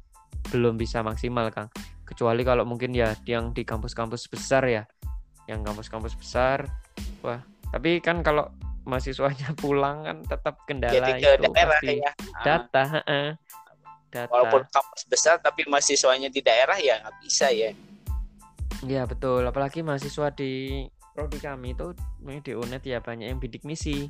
[0.50, 1.68] belum bisa maksimal Kang
[2.08, 4.84] kecuali kalau mungkin ya yang di kampus-kampus besar ya
[5.52, 6.64] yang kampus-kampus besar
[7.20, 8.48] wah tapi kan kalau
[8.88, 12.12] mahasiswanya pulang kan tetap kendala Jadi ke itu daerah pasti ya.
[12.42, 13.28] Data heeh.
[14.08, 14.32] data.
[14.32, 17.76] Walaupun kampus besar tapi mahasiswanya di daerah ya nggak bisa ya.
[18.88, 19.44] ya betul.
[19.44, 21.92] Apalagi mahasiswa di prodi kami itu
[22.24, 24.08] di UNED ya banyak yang bidik misi.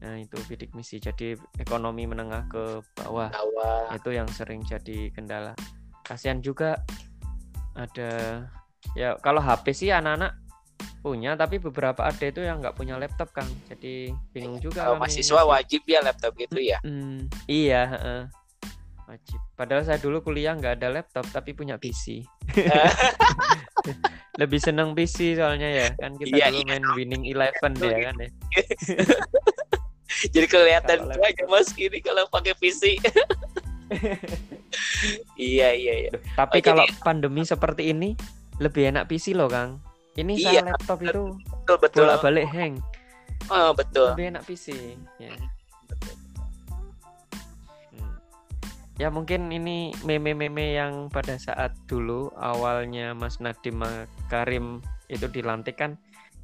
[0.00, 0.96] Nah itu bidik misi.
[0.96, 3.28] Jadi ekonomi menengah ke bawah.
[3.28, 5.52] Bahwa itu yang sering jadi kendala.
[6.00, 6.80] Kasihan juga
[7.76, 8.42] ada
[8.96, 10.32] ya kalau HP sih anak-anak
[11.00, 15.32] punya tapi beberapa ada itu yang nggak punya laptop kang jadi bingung juga kalau mahasiswa
[15.34, 15.48] ngisi.
[15.48, 16.76] wajib ya laptop gitu ya.
[16.80, 18.22] Hmm, iya heeh.
[19.06, 22.22] wajib padahal saya dulu kuliah nggak ada laptop tapi punya PC
[24.40, 26.68] lebih seneng PC soalnya ya kan kita Iya, dulu iya.
[26.70, 28.28] main Winning Eleven ya kan ya
[30.26, 32.98] Jadi kelihatan aja mas gini kalau pakai PC.
[35.34, 36.10] iya iya iya.
[36.34, 38.14] tapi Oh, jadi- kalau pandemi seperti ini
[38.58, 39.80] lebih enak PC loh kang
[40.20, 41.24] ini Iya, saya laptop itu
[41.64, 42.00] Betul betul.
[42.04, 42.74] bolak balik hang
[43.48, 44.12] Oh, betul.
[44.14, 45.32] lebih enak PC ya
[47.90, 48.14] Hmm.
[48.94, 53.80] Ya mungkin ini meme-meme yang pada saat dulu awalnya Mas Nadiem
[54.28, 54.78] Karim
[55.08, 55.96] itu dilantik kan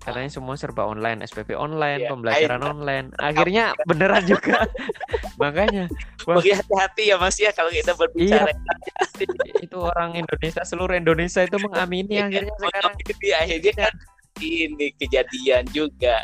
[0.02, 3.06] katanya semua serba online, SPP online, Iya, pembelajaran akhirnya- online.
[3.18, 4.58] Akhirnya beneran juga.
[5.42, 5.84] Makanya
[6.24, 6.38] Wah.
[6.38, 8.50] Bagi hati-hati ya mas ya kalau kita berbicara.
[9.60, 12.94] itu orang Indonesia seluruh Indonesia itu mengamini Iya, akhirnya sekarang.
[13.00, 13.94] Jadi akhirnya kan
[14.40, 16.16] ini kejadian juga.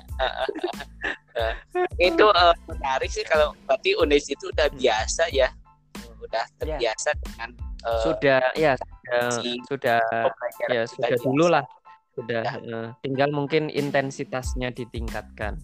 [1.96, 5.48] itu eh, menarik sih kalau berarti Unes itu udah biasa ya,
[6.20, 7.48] udah terbiasa dengan
[7.88, 10.00] eh, Sudah ya sudah, sudah
[10.68, 11.64] ya sudah dulu lah
[12.12, 12.54] sudah Ya.
[12.58, 15.56] eh, tinggal mungkin intensitasnya ditingkatkan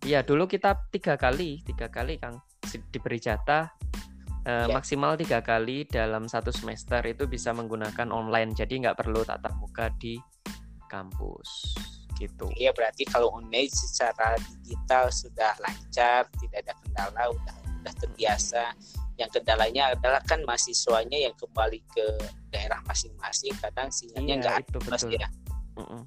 [0.00, 2.38] Iya dulu kita tiga kali tiga kali kang
[2.90, 3.72] diberi jatah
[4.42, 4.72] eh, Ya.
[4.72, 9.90] maksimal tiga kali dalam satu semester itu bisa menggunakan online jadi nggak perlu tatap muka
[9.96, 10.16] di
[10.86, 11.74] kampus
[12.16, 18.72] gitu Iya berarti kalau Unes secara digital sudah lancar, tidak ada kendala, udah udah terbiasa.
[19.16, 22.06] Yang kendalanya adalah kan mahasiswanya yang kembali ke
[22.48, 25.20] daerah masing-masing, kadang sinyalnya Iya, nggak itu ada Mas, betul.
[25.20, 25.28] ya.
[25.76, 26.02] Mm-mm.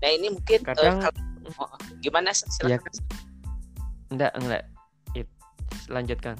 [0.00, 1.20] Nah ini mungkin eh, Kadang- kalau-
[1.60, 1.70] oh,
[2.04, 2.92] gimana silakan.
[4.12, 4.62] enggak enggak
[5.16, 5.36] It-
[5.88, 6.36] lanjutkan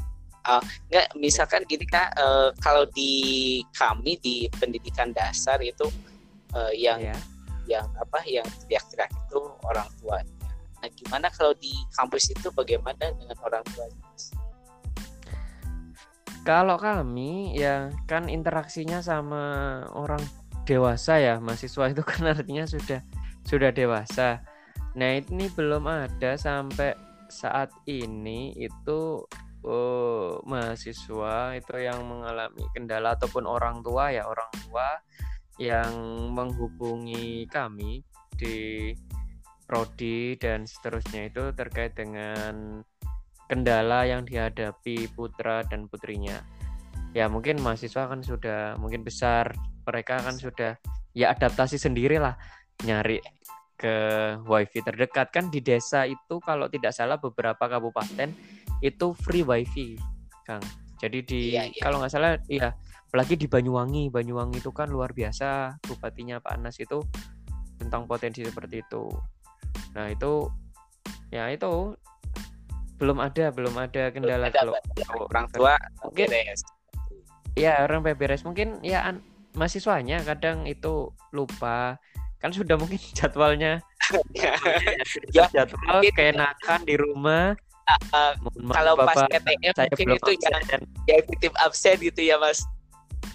[0.92, 3.12] Nggak, misalkan gini kak, eh, kalau di
[3.72, 5.88] kami di pendidikan dasar itu
[6.54, 7.16] eh, yang ya
[7.64, 10.36] yang apa yang teriak-teriak itu orang tuanya.
[10.84, 14.04] Nah gimana kalau di kampus itu bagaimana dengan orang tuanya?
[16.44, 20.20] Kalau kami ya kan interaksinya sama orang
[20.64, 23.00] dewasa ya, mahasiswa itu kan artinya sudah
[23.44, 24.40] sudah dewasa.
[24.96, 26.96] Nah, ini belum ada sampai
[27.28, 29.24] saat ini itu
[29.64, 34.88] oh, mahasiswa itu yang mengalami kendala ataupun orang tua ya, orang tua
[35.58, 35.92] yang
[36.34, 38.02] menghubungi kami
[38.34, 38.90] di
[39.64, 42.82] prodi dan seterusnya itu terkait dengan
[43.48, 46.42] kendala yang dihadapi putra dan putrinya.
[47.14, 50.74] Ya mungkin mahasiswa kan sudah mungkin besar, mereka kan sudah
[51.14, 52.34] ya adaptasi sendiri lah
[52.82, 53.20] nyari
[53.74, 53.94] ke
[54.46, 58.30] wifi terdekat kan di desa itu kalau tidak salah beberapa kabupaten
[58.80, 59.98] itu free wifi,
[60.46, 60.62] Kang.
[61.02, 61.82] Jadi di Iya, iya.
[61.82, 62.72] kalau nggak salah iya
[63.10, 66.98] apalagi di Banyuwangi, Banyuwangi itu kan luar biasa bupatinya Pak Anas itu
[67.78, 69.10] tentang potensi seperti itu.
[69.94, 70.48] Nah itu
[71.30, 71.94] ya itu
[72.98, 75.74] belum ada belum ada kendala Ada, kalau kalau orang tua
[76.06, 76.30] Mungkin-
[77.58, 79.22] ya orang beberes mungkin ya an-
[79.54, 81.96] mahasiswanya kadang itu lupa
[82.36, 83.80] kan sudah mungkin jadwalnya
[85.32, 87.56] Ya, jadwal mungkin- keenakan di rumah
[88.40, 90.80] Mohon maaf, kalau pas PTM saya mungkin itu yang absen.
[91.04, 92.64] yang titip absen gitu ya mas.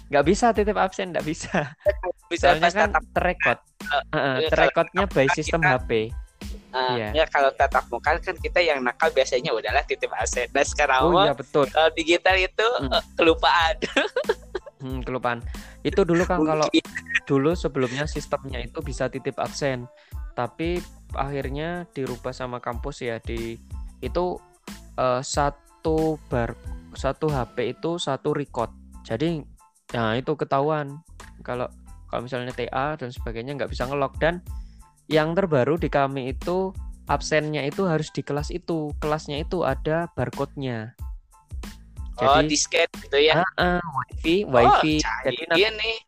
[0.08, 1.70] nggak bisa titip absen nggak bisa
[2.30, 3.58] Bisa soalnya pas kan tatap terekod
[4.46, 6.10] terekodnya by sistem kita- HP eh,
[6.70, 7.08] Iya.
[7.12, 10.46] ya kalau tatap muka kan kita yang nakal biasanya udahlah titip absen.
[10.48, 13.02] Nah sekarang oh iya betul kalau digital itu Hmm.
[13.14, 13.74] kelupaan.
[14.80, 15.44] hmm, kelupaan.
[15.84, 16.66] Itu dulu kan kalau
[17.28, 19.86] dulu sebelumnya sistemnya itu bisa titip absen.
[20.34, 20.80] Tapi
[21.14, 23.60] akhirnya dirubah sama kampus ya di
[24.00, 24.40] itu
[24.96, 26.56] eh, satu bar
[26.96, 28.72] satu HP itu satu record.
[29.06, 29.44] Jadi
[29.94, 30.98] nah itu ketahuan.
[31.46, 31.70] Kalau
[32.10, 34.42] kalau misalnya TA dan sebagainya nggak bisa ngelok dan
[35.06, 36.74] yang terbaru di kami itu
[37.06, 38.90] absennya itu harus di kelas itu.
[38.98, 40.94] Kelasnya itu ada barcode-nya
[42.20, 43.34] Jadi- di scan gitu ya.
[43.40, 45.98] Ah, ah, wifi oh, wifi canggih jadi nanti nih.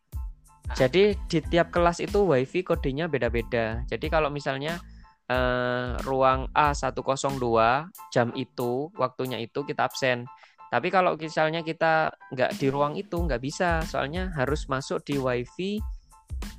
[0.72, 3.84] jadi di tiap kelas itu wifi kodenya beda-beda.
[3.88, 4.80] Jadi kalau misalnya
[5.32, 7.46] eh, ruang A102
[8.12, 10.28] jam itu waktunya itu kita absen.
[10.72, 15.76] Tapi kalau misalnya kita nggak di ruang itu nggak bisa, soalnya harus masuk di wifi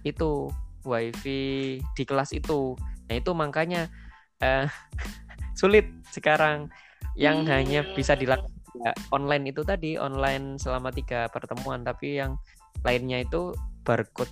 [0.05, 0.53] itu,
[0.85, 2.77] wifi di kelas itu.
[3.09, 3.89] Nah itu makanya
[4.37, 4.69] eh,
[5.59, 6.69] sulit sekarang
[7.17, 12.37] yang hanya bisa dilakukan ya, online itu tadi online selama tiga pertemuan, tapi yang
[12.81, 13.53] lainnya itu
[13.85, 14.31] barcode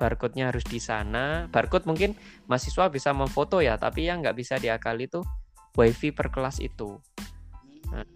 [0.00, 1.44] barcode-nya harus di sana.
[1.52, 2.16] Barcode mungkin
[2.48, 5.20] mahasiswa bisa memfoto ya, tapi yang nggak bisa diakali itu
[5.76, 6.96] wifi per kelas itu.
[7.92, 8.06] Nah,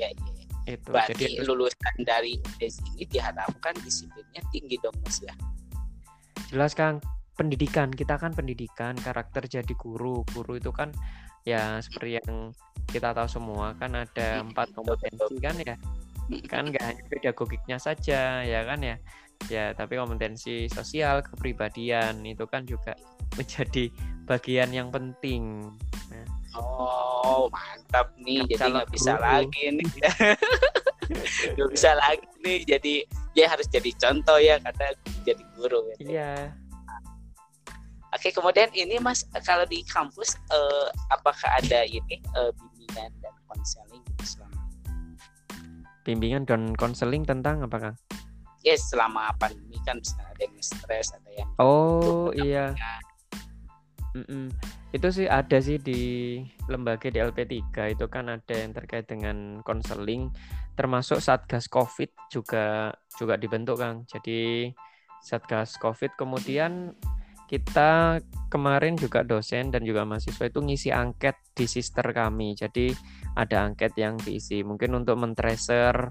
[0.00, 0.90] ya, ya itu.
[0.90, 5.34] Berarti jadi lulusan dari UNES ini diharapkan disiplinnya tinggi dong mas ya?
[6.50, 6.98] Jelas kang.
[7.36, 7.92] Pendidikan.
[7.92, 10.24] Kita kan pendidikan karakter jadi guru.
[10.32, 10.90] Guru itu kan
[11.46, 12.50] ya seperti yang
[12.90, 15.78] kita tahu semua kan ada empat kompetensi kan ya
[16.50, 18.98] kan nggak hanya pedagogiknya saja ya kan ya
[19.46, 22.98] ya tapi kompetensi sosial kepribadian itu kan juga
[23.38, 23.94] menjadi
[24.26, 25.70] bagian yang penting
[26.10, 29.28] nah, Oh mantap nih, jadi nggak bisa guru.
[29.28, 29.88] lagi nih,
[31.52, 32.58] nggak bisa lagi nih.
[32.64, 32.94] Jadi
[33.36, 34.96] dia harus jadi contoh ya kata
[35.28, 35.84] jadi guru.
[35.92, 35.96] Ya.
[36.00, 36.32] Iya.
[38.16, 44.02] Oke, kemudian ini Mas kalau di kampus eh, apakah ada ini eh, bimbingan dan konseling
[44.16, 44.60] gitu selama?
[46.08, 47.96] Bimbingan dan konseling tentang apa Kang?
[48.64, 52.72] Yes, selama pandemi kan ada yang stres, ada yang Oh iya.
[54.16, 54.46] Mm -mm
[54.96, 56.00] itu sih ada sih di
[56.72, 60.32] lembaga di LP3 itu kan ada yang terkait dengan konseling
[60.72, 64.08] termasuk Satgas Covid juga juga dibentuk Kang.
[64.08, 64.72] Jadi
[65.20, 66.96] Satgas Covid kemudian
[67.46, 68.18] kita
[68.50, 72.58] kemarin juga dosen dan juga mahasiswa itu ngisi angket di sister kami.
[72.58, 72.90] Jadi
[73.38, 76.10] ada angket yang diisi mungkin untuk mentracer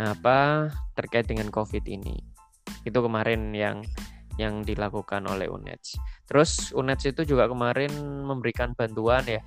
[0.00, 2.16] apa terkait dengan Covid ini.
[2.88, 3.84] Itu kemarin yang
[4.40, 6.00] yang dilakukan oleh UNEDS.
[6.24, 7.92] Terus UNEDS itu juga kemarin
[8.24, 9.44] memberikan bantuan ya,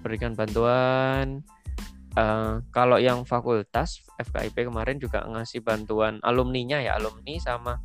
[0.00, 1.42] memberikan bantuan.
[2.18, 7.78] Uh, kalau yang fakultas FKIP kemarin juga ngasih bantuan alumninya ya, alumni sama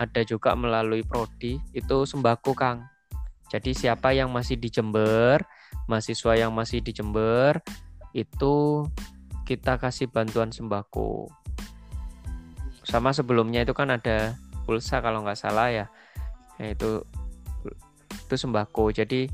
[0.00, 2.84] ada juga melalui prodi itu sembako Kang.
[3.52, 5.44] Jadi siapa yang masih di Jember,
[5.86, 7.62] mahasiswa yang masih di Jember
[8.16, 8.86] itu
[9.44, 11.28] kita kasih bantuan sembako.
[12.84, 15.86] Sama sebelumnya itu kan ada pulsa kalau nggak salah ya
[16.58, 17.04] itu
[18.24, 19.28] itu sembako jadi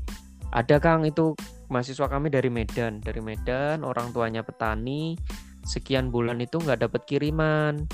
[0.51, 1.31] ada Kang itu
[1.71, 5.15] mahasiswa kami dari Medan dari Medan orang tuanya petani
[5.63, 7.87] sekian bulan itu nggak dapat kiriman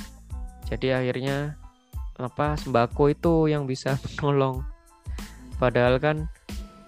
[0.66, 1.56] jadi akhirnya
[2.18, 4.66] apa sembako itu yang bisa menolong.
[5.58, 6.30] Padahal kan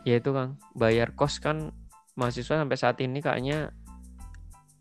[0.05, 1.73] ya itu Kang bayar kos kan
[2.17, 3.73] mahasiswa sampai saat ini kayaknya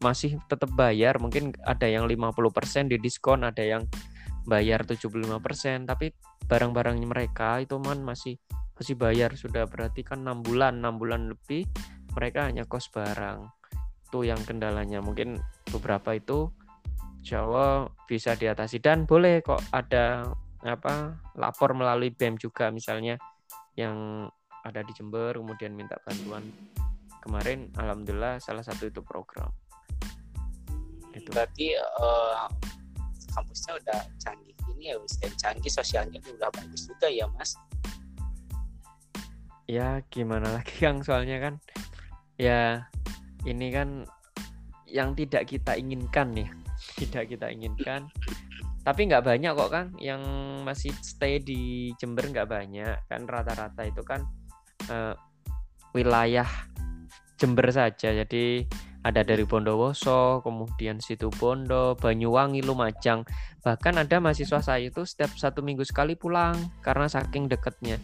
[0.01, 1.21] masih tetap bayar.
[1.21, 3.85] Mungkin ada yang 50% di diskon ada yang
[4.49, 6.17] bayar 75% tapi
[6.49, 8.41] barang-barangnya mereka itu man masih
[8.77, 9.37] masih bayar.
[9.37, 11.69] Sudah berarti kan 6 bulan 6 bulan lebih
[12.17, 13.49] mereka hanya kos barang.
[14.09, 15.05] Itu yang kendalanya.
[15.05, 15.37] Mungkin
[15.69, 16.49] beberapa itu
[17.23, 18.79] Jawa bisa diatasi.
[18.83, 20.29] Dan boleh kok ada
[20.63, 23.15] apa lapor melalui BEM juga misalnya
[23.79, 24.27] yang
[24.67, 26.43] ada di Jember kemudian minta bantuan.
[27.23, 29.51] Kemarin alhamdulillah salah satu itu program.
[31.15, 31.31] Itu.
[31.35, 32.47] Berarti uh,
[33.35, 34.55] kampusnya udah canggih.
[34.79, 37.59] Ini ya dan canggih sosialnya udah bagus juga ya mas?
[39.67, 41.55] Ya gimana lagi Kang soalnya kan?
[42.39, 42.87] Ya
[43.43, 44.07] ini kan
[44.89, 46.49] yang tidak kita inginkan ya
[46.99, 48.11] tidak kita inginkan
[48.83, 50.23] tapi nggak banyak kok kan yang
[50.65, 54.25] masih stay di Jember nggak banyak kan rata-rata itu kan
[54.89, 55.15] uh,
[55.93, 56.49] wilayah
[57.39, 58.67] Jember saja jadi
[59.07, 63.23] ada dari Bondowoso, kemudian Situ Bondo, Banyuwangi, Lumajang.
[63.63, 67.97] Bahkan ada mahasiswa saya itu setiap satu minggu sekali pulang karena saking dekatnya.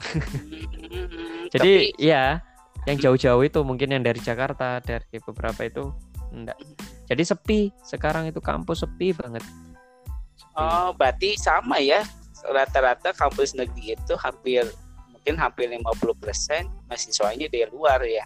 [1.54, 2.02] Jadi Tapi...
[2.02, 2.42] ya,
[2.90, 5.94] yang jauh-jauh itu mungkin yang dari Jakarta, dari beberapa itu
[6.34, 6.58] enggak.
[7.10, 9.42] Jadi sepi, sekarang itu kampus sepi banget.
[9.42, 10.54] Sepi.
[10.54, 12.06] Oh, berarti sama ya.
[12.46, 14.64] Rata-rata kampus negeri itu hampir
[15.12, 18.24] mungkin hampir 50% mahasiswanya dari luar ya.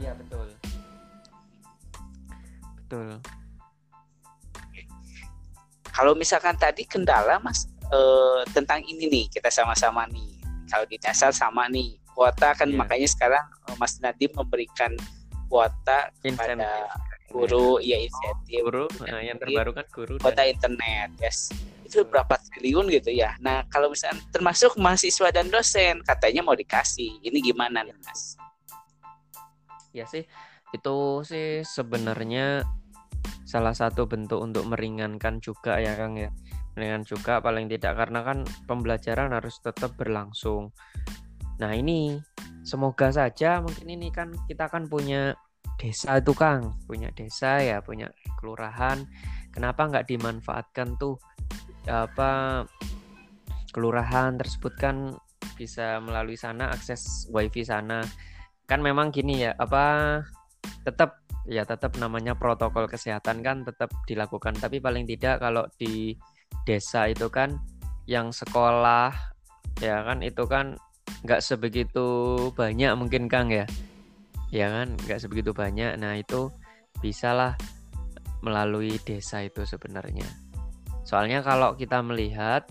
[0.00, 0.48] Iya, betul
[2.90, 3.22] betul
[5.94, 11.30] kalau misalkan tadi kendala mas eh, tentang ini nih kita sama-sama nih kalau di dasar
[11.30, 12.78] sama nih kuota kan yeah.
[12.82, 14.90] makanya sekarang eh, Mas Nadim memberikan
[15.46, 16.90] kuota kepada
[17.30, 20.52] guru ya insentif guru nah, yang terbaru kan guru kuota dan...
[20.52, 21.54] internet yes.
[21.86, 23.34] Itu berapa triliun gitu ya.
[23.42, 27.18] Nah kalau misalnya termasuk mahasiswa dan dosen katanya mau dikasih.
[27.18, 28.38] Ini gimana nih mas?
[29.90, 30.22] Ya sih.
[30.70, 32.62] Itu sih sebenarnya
[33.42, 36.30] salah satu bentuk untuk meringankan juga ya Kang ya.
[36.78, 40.70] Meringan juga paling tidak karena kan pembelajaran harus tetap berlangsung.
[41.58, 42.22] Nah ini
[42.62, 45.34] semoga saja mungkin ini kan kita kan punya
[45.80, 49.00] desa itu Kang, punya desa ya, punya kelurahan.
[49.48, 51.16] Kenapa nggak dimanfaatkan tuh
[51.88, 52.62] apa
[53.72, 55.16] kelurahan tersebut kan
[55.56, 58.04] bisa melalui sana akses wifi sana.
[58.68, 60.20] Kan memang gini ya, apa
[60.84, 66.14] tetap ya tetap namanya protokol kesehatan kan tetap dilakukan tapi paling tidak kalau di
[66.68, 67.56] desa itu kan
[68.04, 69.10] yang sekolah
[69.80, 70.76] ya kan itu kan
[71.24, 73.64] nggak sebegitu banyak mungkin Kang ya
[74.50, 75.94] ya kan nggak sebegitu banyak.
[75.98, 76.50] Nah itu
[76.98, 77.54] bisalah
[78.42, 80.26] melalui desa itu sebenarnya.
[81.06, 82.66] Soalnya kalau kita melihat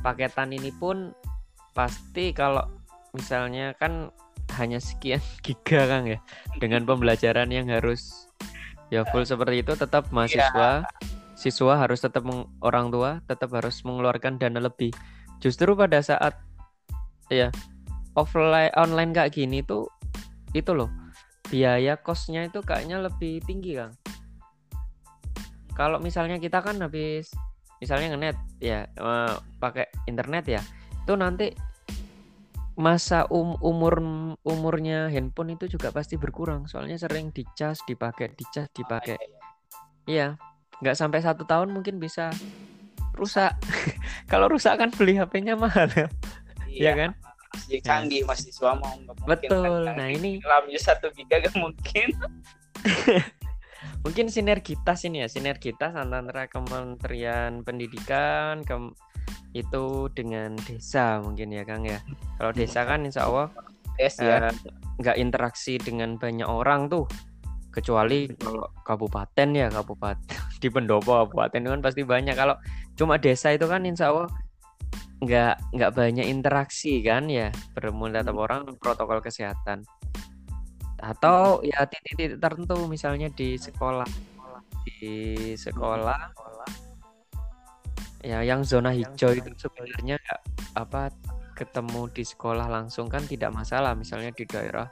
[0.00, 1.12] paketan ini pun
[1.76, 2.64] pasti kalau
[3.12, 4.10] misalnya kan
[4.56, 6.18] hanya sekian giga Kang ya.
[6.58, 8.28] Dengan pembelajaran yang harus
[8.88, 10.88] ya full seperti itu tetap mahasiswa ya.
[11.34, 12.22] siswa harus tetap
[12.62, 14.94] orang tua tetap harus mengeluarkan dana lebih.
[15.42, 16.38] Justru pada saat
[17.28, 17.50] ya
[18.14, 19.90] offline online kayak gini tuh
[20.60, 20.90] itu loh.
[21.46, 23.94] Biaya kosnya itu kayaknya lebih tinggi kang.
[25.76, 27.30] Kalau misalnya kita kan habis
[27.76, 30.62] misalnya ngenet ya uh, pakai internet ya
[31.04, 31.52] itu nanti
[32.80, 34.00] masa um, umur
[34.40, 36.64] umurnya handphone itu juga pasti berkurang.
[36.66, 39.20] Soalnya sering dicas dipakai dicas dipakai.
[40.08, 40.40] Iya
[40.80, 42.32] nggak sampai satu tahun mungkin bisa
[43.16, 43.56] rusak.
[44.32, 46.08] Kalau rusak kan beli HP-nya mahal ya.
[46.68, 47.10] Iya, ya kan
[47.56, 48.36] masih canggih nah.
[48.36, 49.88] mahasiswa mau betul.
[49.88, 52.12] kan, nah ini lamnya satu giga gak mungkin.
[54.06, 58.94] Mungkin sinergitas ini ya sinergitas antara Kementerian Pendidikan ke
[59.50, 61.98] itu dengan desa mungkin ya Kang ya.
[62.38, 63.50] Kalau desa kan Insya Allah
[63.98, 64.52] yes, ya.
[65.02, 67.10] nggak interaksi dengan banyak orang tuh.
[67.74, 72.38] Kecuali kalau kabupaten ya kabupaten di pendopo kabupaten itu kan pasti banyak.
[72.38, 72.54] Kalau
[72.94, 74.30] cuma desa itu kan insya Allah
[75.16, 79.84] nggak nggak banyak interaksi kan ya bermula tetap orang protokol kesehatan.
[81.00, 84.08] Atau ya titik-titik tertentu misalnya di sekolah.
[84.84, 86.20] Di sekolah.
[88.26, 90.40] Ya yang zona hijau itu sebenarnya nggak
[90.76, 91.14] apa
[91.56, 93.96] ketemu di sekolah langsung kan tidak masalah.
[93.96, 94.88] Misalnya di daerah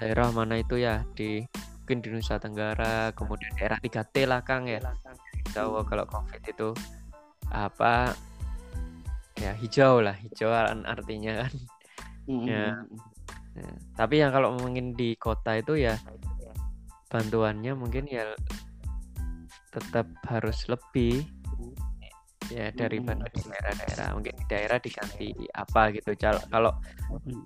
[0.00, 1.44] daerah mana itu ya di
[1.90, 4.78] mungkin di Nusa Tenggara kemudian daerah 3T lah Kang ya.
[5.50, 6.70] Kalau COVID itu
[7.50, 8.14] apa
[9.40, 10.52] ya hijau lah hijau
[10.84, 11.52] artinya kan.
[12.30, 12.46] Mm-hmm.
[12.46, 12.66] ya,
[13.56, 15.96] ya tapi yang kalau mungkin di kota itu ya
[17.10, 18.30] bantuannya mungkin ya
[19.74, 21.26] tetap harus lebih.
[22.50, 26.18] Ya daripada di daerah-daerah mungkin di daerah diganti apa gitu.
[26.50, 26.74] Kalau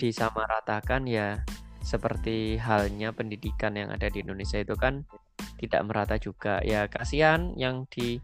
[0.00, 1.44] disamaratakan ya
[1.84, 5.04] seperti halnya pendidikan yang ada di Indonesia itu kan
[5.60, 6.64] tidak merata juga.
[6.64, 8.16] Ya kasihan yang di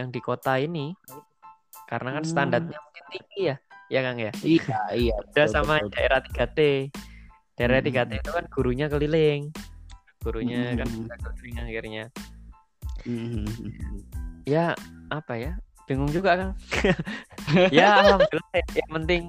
[0.00, 0.96] yang di kota ini
[1.86, 5.90] karena kan standarnya mungkin tinggi ya ya Kang ya iya iya udah sama betul.
[5.94, 6.60] daerah 3T
[7.54, 7.88] daerah hmm.
[7.94, 9.42] 3T itu kan gurunya keliling
[10.20, 10.78] gurunya hmm.
[10.82, 10.88] kan
[11.22, 12.04] keliling akhirnya
[13.06, 13.46] hmm.
[14.44, 14.74] ya
[15.14, 15.52] apa ya
[15.86, 16.50] bingung juga kan
[17.76, 18.66] ya alhamdulillah ya.
[18.82, 19.22] yang penting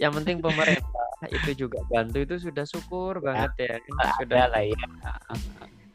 [0.00, 4.08] yang penting pemerintah itu juga bantu itu sudah syukur banget ya, ya.
[4.16, 4.84] sudah lah ya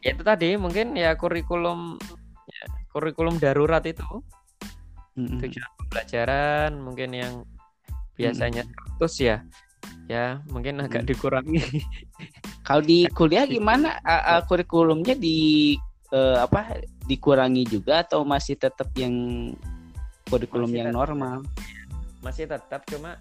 [0.06, 1.98] ya itu tadi mungkin ya kurikulum
[2.46, 2.63] ya,
[2.94, 4.06] kurikulum darurat itu
[5.15, 5.39] mm-hmm.
[5.41, 7.34] tujuan pembelajaran mungkin yang
[8.15, 8.95] biasanya mm-hmm.
[8.99, 9.38] terus ya.
[10.06, 11.12] Ya mungkin agak mm-hmm.
[11.12, 11.62] dikurangi.
[12.62, 13.97] Kalau di kuliah gimana?
[14.06, 15.73] Uh, uh, kurikulumnya di
[16.13, 16.78] uh, apa
[17.10, 19.13] dikurangi juga atau masih tetap yang
[20.30, 21.38] kurikulum masih yang tetap, normal?
[22.21, 23.17] Masih tetap cuma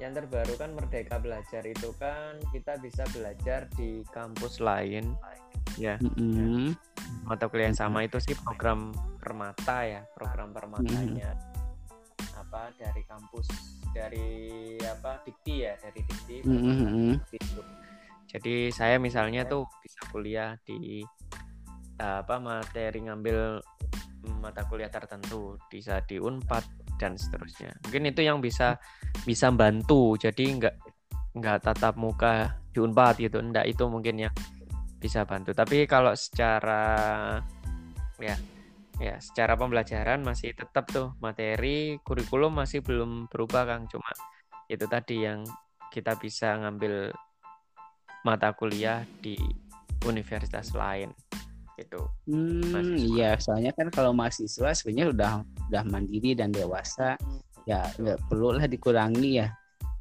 [0.00, 5.14] yang terbaru kan Merdeka Belajar itu kan kita bisa belajar di kampus lain
[5.78, 6.74] ya, mm-hmm.
[7.28, 12.40] mata kuliah yang sama itu sih program permata ya program permatanya mm-hmm.
[12.42, 13.46] apa dari kampus
[13.92, 14.30] dari
[14.82, 17.10] apa dikti ya dari dikti mm-hmm.
[18.28, 21.04] jadi saya misalnya tuh bisa kuliah di
[22.02, 23.62] apa materi ngambil
[24.42, 28.78] mata kuliah tertentu bisa di Unpad dan seterusnya mungkin itu yang bisa
[29.26, 30.74] bisa bantu jadi nggak
[31.32, 34.34] nggak tatap muka di unpad gitu enggak itu mungkin yang
[35.02, 35.50] bisa bantu.
[35.50, 36.82] Tapi kalau secara
[38.22, 38.38] ya
[39.02, 43.90] ya secara pembelajaran masih tetap tuh materi kurikulum masih belum berubah Kang.
[43.90, 44.14] Cuma
[44.70, 45.42] itu tadi yang
[45.90, 47.10] kita bisa ngambil
[48.22, 49.34] mata kuliah di
[50.06, 51.10] universitas lain.
[51.74, 52.06] Itu.
[52.30, 55.32] Hmm, iya, soalnya kan kalau mahasiswa sebenarnya udah
[55.72, 57.18] udah mandiri dan dewasa,
[57.66, 59.50] ya nggak perlu lah dikurangi ya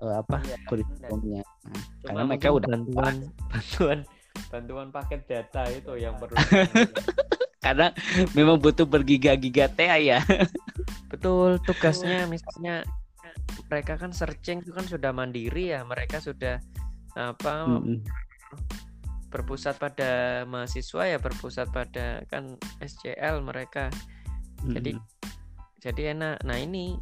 [0.02, 1.41] uh, apa iya, kurikulumnya.
[1.41, 3.16] Nah, karena mereka udah bantuan
[3.49, 3.99] bantuan
[4.52, 6.36] bantuan paket data itu yang perlu.
[7.66, 7.93] karena
[8.36, 10.20] memang butuh bergiga-giga TA ya.
[11.12, 12.84] Betul, tugasnya misalnya
[13.72, 16.60] mereka kan searching itu kan sudah mandiri ya, mereka sudah
[17.16, 17.99] apa mm -hmm
[19.32, 23.88] berpusat pada mahasiswa ya berpusat pada kan SCL mereka
[24.68, 25.08] jadi Mm-mm.
[25.80, 26.99] jadi enak nah ini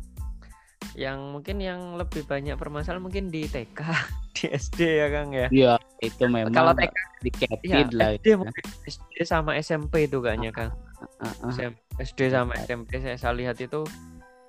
[0.93, 3.81] yang mungkin yang lebih banyak permasalahan mungkin di TK
[4.37, 5.73] di SD ya Kang ya Iya,
[6.05, 8.15] itu memang kalau TK diketid ya, lah.
[8.15, 10.71] SD mungkin SD sama SMP itu kayaknya Kang
[11.19, 11.51] Heeh.
[11.51, 13.83] SM SD sama SMP saya, saya lihat itu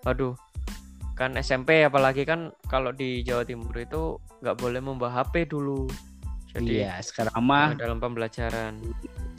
[0.03, 0.35] waduh
[1.15, 5.85] kan SMP apalagi kan kalau di Jawa Timur itu nggak boleh membawa HP dulu
[6.51, 8.81] jadi Iya, sekarang mah dalam pembelajaran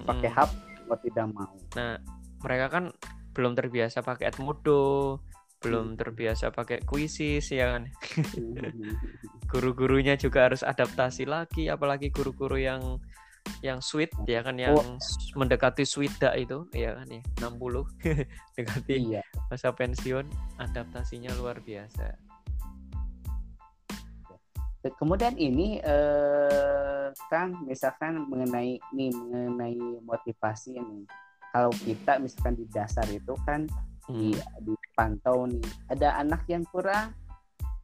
[0.06, 0.38] pakai Mm.
[0.38, 0.52] HP
[0.88, 1.54] mau tidak mau.
[1.74, 1.98] nah
[2.44, 2.84] mereka kan
[3.32, 5.18] belum terbiasa pakai Edmodo
[5.62, 7.86] belum terbiasa pakai Quizzes ya kan
[9.52, 12.98] guru-gurunya juga harus adaptasi lagi apalagi guru-guru yang
[13.62, 14.98] yang sweet ya kan yang Oh.
[15.38, 17.86] mendekati swida itu ya kan ya 60
[18.58, 19.22] dekati iya.
[19.54, 20.26] masa pensiun
[20.58, 22.18] adaptasinya luar biasa
[24.82, 31.06] Kemudian ini eh Kang misalkan mengenai nih mengenai motivasi ini.
[31.54, 33.70] Kalau kita misalkan di dasar itu kan
[34.10, 34.66] di Hmm.
[34.66, 35.62] dipantau nih
[35.94, 37.14] ada anak yang kurang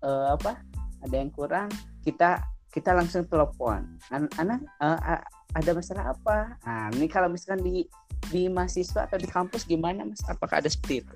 [0.01, 0.57] eh, apa
[1.05, 1.69] ada yang kurang
[2.01, 2.41] kita
[2.73, 5.21] kita langsung telepon An- anak eh,
[5.57, 6.61] ada masalah apa?
[6.61, 7.89] Nah ini kalau misalkan di
[8.29, 10.21] di mahasiswa atau di kampus gimana mas?
[10.29, 11.15] Apakah ada seperti itu?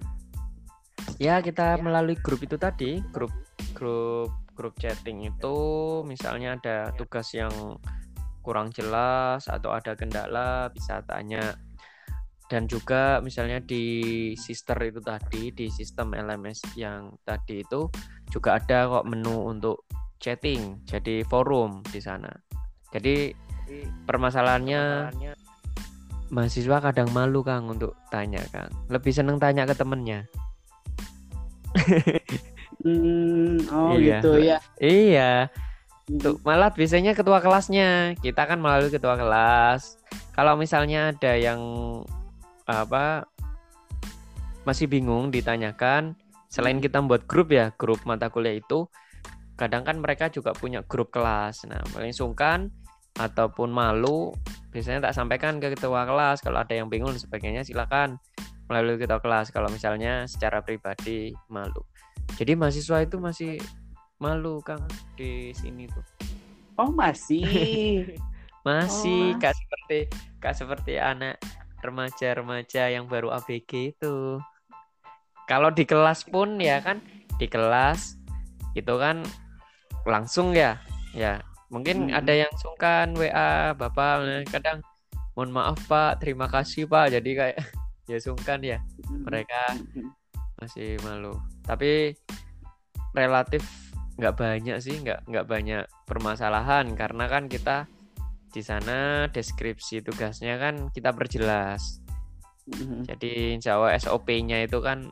[1.21, 1.81] Ya kita Ya.
[1.81, 3.29] melalui grup itu tadi grup
[3.77, 5.57] grup grup chatting itu
[6.05, 7.77] misalnya ada tugas yang
[8.41, 11.53] kurang jelas atau ada kendala bisa tanya.
[12.51, 17.87] Dan juga misalnya di sister itu tadi di sistem LMS yang tadi itu
[18.27, 19.87] juga ada kok menu untuk
[20.19, 22.27] chatting jadi forum di sana.
[22.91, 23.31] Jadi
[24.07, 25.11] permasalahannya
[26.31, 30.27] mahasiswa kadang malu Kang untuk tanya Kang lebih seneng tanya ke temennya
[32.81, 34.25] Hmm, oh Iya.
[34.25, 35.31] gitu ya iya
[36.19, 38.19] Tuh, malah biasanya ketua kelasnya.
[38.19, 39.95] Kita kan melalui ketua kelas.
[40.35, 41.61] Kalau misalnya ada yang
[42.67, 43.31] apa
[44.67, 46.19] masih bingung ditanyakan,
[46.51, 48.91] selain kita membuat grup ya, grup mata kuliah itu
[49.55, 51.63] kadang kan mereka juga punya grup kelas.
[51.69, 52.73] Nah, paling sungkan
[53.19, 54.31] ataupun malu
[54.71, 58.15] biasanya tak sampaikan ke ketua kelas kalau ada yang bingung dan sebagainya silakan
[58.71, 61.83] melalui ketua kelas kalau misalnya secara pribadi malu.
[62.39, 63.59] Jadi mahasiswa itu masih
[64.23, 64.87] malu Kang
[65.19, 66.05] di sini tuh.
[66.79, 67.43] oh masih
[68.61, 69.97] Masih Oh, kak seperti
[70.37, 71.41] kak seperti anak
[71.81, 74.37] remaja-remaja yang baru ABG itu.
[75.49, 77.01] Kalau di kelas pun ya kan
[77.41, 78.21] di kelas
[78.77, 79.25] itu kan
[80.05, 80.77] langsung ya.
[81.11, 82.19] Ya, mungkin Hmm.
[82.19, 84.83] ada yang sungkan WA Bapak kadang
[85.33, 87.15] mohon maaf Pak, terima kasih Pak.
[87.15, 87.57] Jadi kayak
[88.11, 89.79] ya sungkan ya mereka
[90.59, 91.39] masih malu.
[91.63, 92.11] Tapi
[93.15, 93.63] relatif
[94.19, 97.87] nggak banyak sih, nggak nggak banyak permasalahan karena kan kita
[98.51, 102.03] di sana deskripsi tugasnya kan kita perjelas.
[103.07, 105.09] Jadi insya Allah SOP-nya itu kan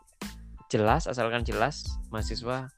[0.69, 2.69] jelas, asalkan jelas mahasiswa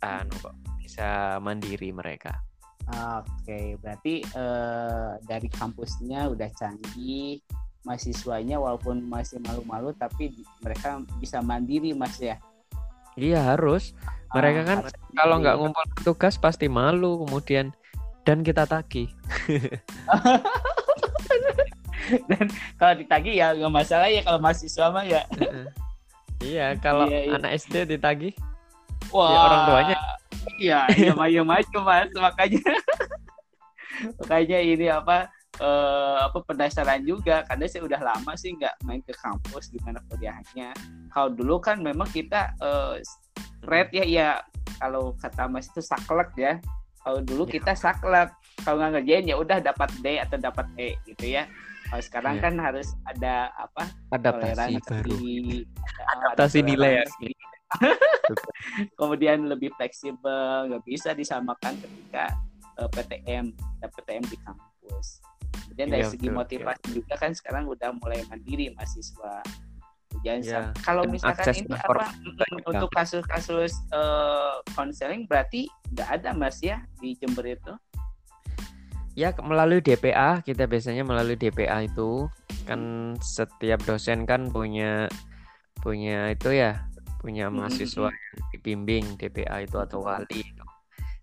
[0.00, 2.47] anu kok bisa mandiri mereka.
[2.88, 7.40] Oke, berarti eh, dari kampusnya udah canggih,
[7.84, 12.40] mahasiswanya walaupun masih malu-malu tapi mereka bisa mandiri mas ya.
[13.12, 13.92] Iya harus.
[14.30, 17.72] Mereka Ah, kan harus Kalau nggak ngumpul tugas pasti malu kemudian
[18.24, 19.08] dan kita tagih.
[22.78, 25.22] kalau ditagih ya nggak masalah ya kalau mahasiswa mah ya.
[26.40, 27.32] iya, kalau Iya, iya.
[27.36, 28.32] anak SD ditagih
[29.10, 29.97] Wah, orang tuanya.
[30.58, 32.62] Iya, iya maju maju mas makanya
[34.18, 35.26] makanya ini apa
[35.58, 40.70] eh, apa penasaran juga karena saya udah lama sih nggak main ke kampus gimana kuliahnya.
[41.10, 43.02] Kalau dulu kan memang kita eh,
[43.66, 44.28] red ya ya
[44.78, 46.62] kalau kata mas itu saklek ya.
[47.02, 47.58] Kalau dulu Ya.
[47.58, 48.30] kita saklek
[48.62, 51.46] kalau nggak ngerjain ya udah dapat D atau dapat E gitu ya.
[51.88, 52.42] Kalau sekarang Iya.
[52.44, 55.16] kan harus ada apa adaptasi baru.
[55.16, 57.04] ada Adaptasi nilai ya.
[58.98, 62.32] Kemudian lebih fleksibel, nggak bisa disamakan ketika
[62.78, 65.20] eh, PTM, ada PTM di kampus.
[65.68, 69.42] Kemudian dari Iya, segi betul, motivasi juga kan sekarang udah mulai mandiri mahasiswa.
[70.24, 75.68] Jangan Iya, sam- kalau dan misalkan akses ini apa mm, untuk kasus-kasus eh, konseling berarti
[75.94, 77.72] nggak ada mas ya di Jember itu?
[79.18, 82.30] Ya melalui DPA kita biasanya melalui DPA itu
[82.66, 85.10] kan setiap dosen kan punya
[85.82, 86.86] punya itu ya
[87.18, 90.64] punya mahasiswa yang dibimbing DPA itu atau wali itu.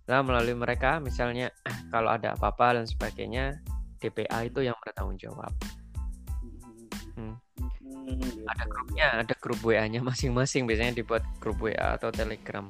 [0.05, 1.49] Nah, melalui mereka misalnya
[1.93, 3.57] kalau ada apa-apa dan sebagainya,
[3.97, 5.51] DPA itu yang bertanggung jawab.
[7.15, 7.39] Hmm.
[8.45, 12.69] Ada grupnya, ada grup WA-nya masing-masing biasanya dibuat grup WA atau Telegram.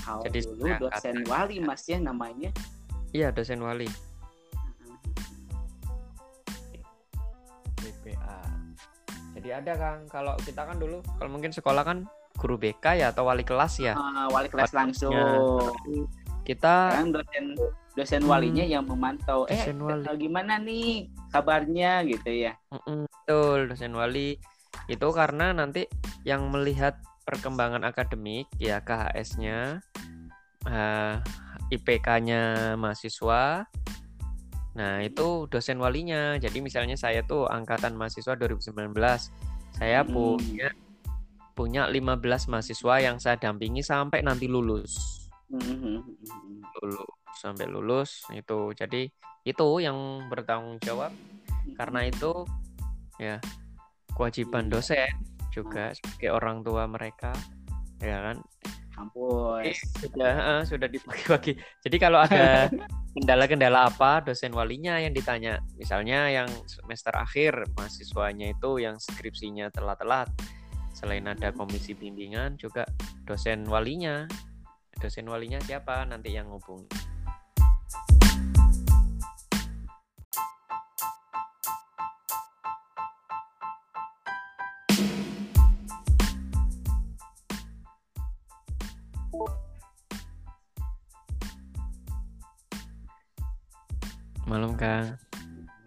[0.00, 2.50] Kalau Jadi dulu dosen kata, wali Mas ya namanya.
[3.12, 3.90] Iya, dosen wali.
[7.82, 8.38] DPA.
[9.36, 13.26] Jadi ada Kang, kalau kita kan dulu kalau mungkin sekolah kan guru BK ya atau
[13.26, 13.96] wali kelas ya?
[13.96, 15.12] Uh, wali kelas langsung.
[16.46, 17.58] Kita kan dosen
[17.96, 18.74] dosen walinya Hmm.
[18.78, 19.48] yang memantau.
[19.50, 20.06] Eh wali.
[20.06, 22.06] eh, gimana nih kabarnya?
[22.06, 22.52] Gitu ya.
[22.70, 24.38] Mm-mm, betul dosen wali.
[24.86, 25.88] Itu karena nanti
[26.22, 29.82] yang melihat perkembangan akademik ya KHS-nya
[30.66, 31.14] eh,
[31.72, 33.66] IPK-nya mahasiswa.
[34.76, 36.38] Nah itu dosen walinya.
[36.38, 38.94] Jadi misalnya saya tuh angkatan mahasiswa 2019
[39.72, 40.12] saya Hmm.
[40.14, 40.70] punya
[41.56, 45.24] punya 15 mahasiswa yang saya dampingi sampai nanti lulus.
[46.84, 48.76] Lulus sampai lulus itu.
[48.76, 49.08] Jadi
[49.48, 51.16] itu yang bertanggung jawab.
[51.80, 52.44] Karena itu
[53.16, 53.40] ya
[54.12, 54.72] kewajiban Iya.
[54.76, 55.10] dosen
[55.48, 57.32] juga sebagai orang tua mereka
[58.04, 58.36] ya kan?
[58.92, 59.76] Kampus.
[60.00, 61.52] Sudah eh, sudah dibagi-bagi
[61.84, 62.68] jadi kalau ada
[63.16, 65.60] kendala-kendala apa dosen walinya yang ditanya.
[65.80, 70.28] Misalnya yang semester akhir mahasiswanya itu yang skripsinya telat-telat
[70.96, 72.88] selain ada komisi bimbingan juga
[73.28, 74.24] dosen walinya
[74.96, 76.88] dosen walinya siapa nanti yang ngubungi
[94.48, 95.12] malam kang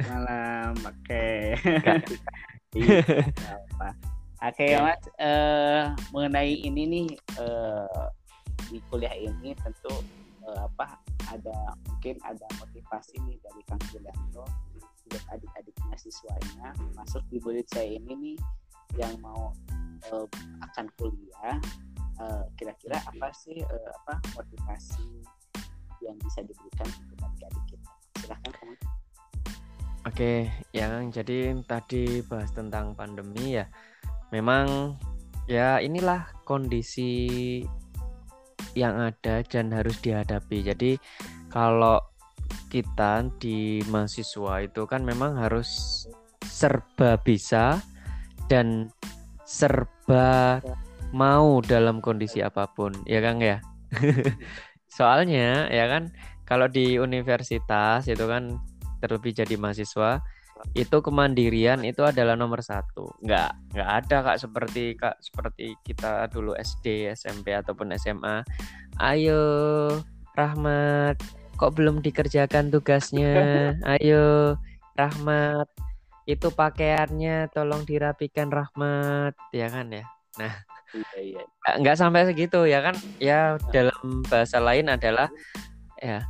[0.05, 1.25] malam oke
[1.81, 2.05] Kak.
[2.77, 3.01] Iya,
[3.49, 4.08] apa.
[4.39, 5.83] Oke mas eh,
[6.15, 7.07] mengenai ini nih
[7.39, 8.05] eh,
[8.71, 9.91] di kuliah ini tentu
[10.47, 14.45] eh, apa ada mungkin ada motivasi nih dari Kang Julianto
[15.09, 18.37] untuk adik-adik mahasiswanya masuk di murid saya ini nih
[18.97, 19.53] yang mau
[20.09, 20.27] eh,
[20.63, 21.57] akan kuliah.
[22.59, 25.23] Kira-kira apa sih eh, apa motivasi
[26.03, 27.91] yang bisa diberikan untuk adik-adik kita?
[28.19, 28.75] Silahkan kamu
[30.07, 33.67] Oke, yang jadi tadi bahas tentang pandemi ya.
[34.29, 34.97] Memang
[35.49, 37.61] ya inilah kondisi
[38.77, 40.61] yang ada dan harus dihadapi.
[40.61, 40.91] Jadi
[41.49, 41.97] kalau
[42.69, 46.05] kita di mahasiswa itu kan memang harus
[46.45, 47.81] serba bisa
[48.45, 48.93] dan
[49.45, 50.61] serba
[51.09, 53.57] mau dalam kondisi apa pun, ya Kang ya.
[54.97, 56.13] Soalnya ya kan
[56.45, 58.61] kalau di universitas itu kan
[59.01, 60.21] terlebih jadi mahasiswa
[60.75, 63.09] itu kemandirian itu adalah nomor satu.
[63.23, 68.43] Nggak nggak ada kak seperti kak seperti kita dulu SD SMP ataupun SMA
[68.99, 69.41] ayo
[70.35, 71.19] Rahmat
[71.59, 73.35] kok belum dikerjakan tugasnya?
[73.99, 74.55] Ayo
[74.95, 75.67] Rahmat
[76.23, 79.35] itu pakaiannya tolong dirapikan Rahmat.
[79.51, 80.07] Ya kan ya?
[80.95, 81.41] Iya iya.
[81.43, 82.95] Nggak- nggak sampai segitu ya kan?
[83.19, 85.27] Ya dalam bahasa lain adalah
[85.99, 86.23] ya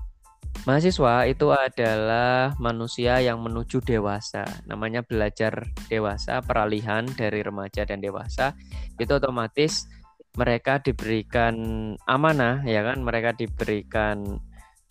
[0.67, 4.43] mahasiswa itu adalah manusia yang menuju dewasa.
[4.67, 8.55] Namanya belajar dewasa peralihan dari remaja dan dewasa.
[8.99, 9.87] Itu otomatis
[10.35, 11.55] mereka diberikan
[12.07, 13.03] amanah ya kan?
[13.03, 14.39] Mereka diberikan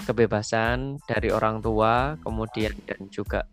[0.05, 3.45] kebebasan dari orang tua kemudian dan juga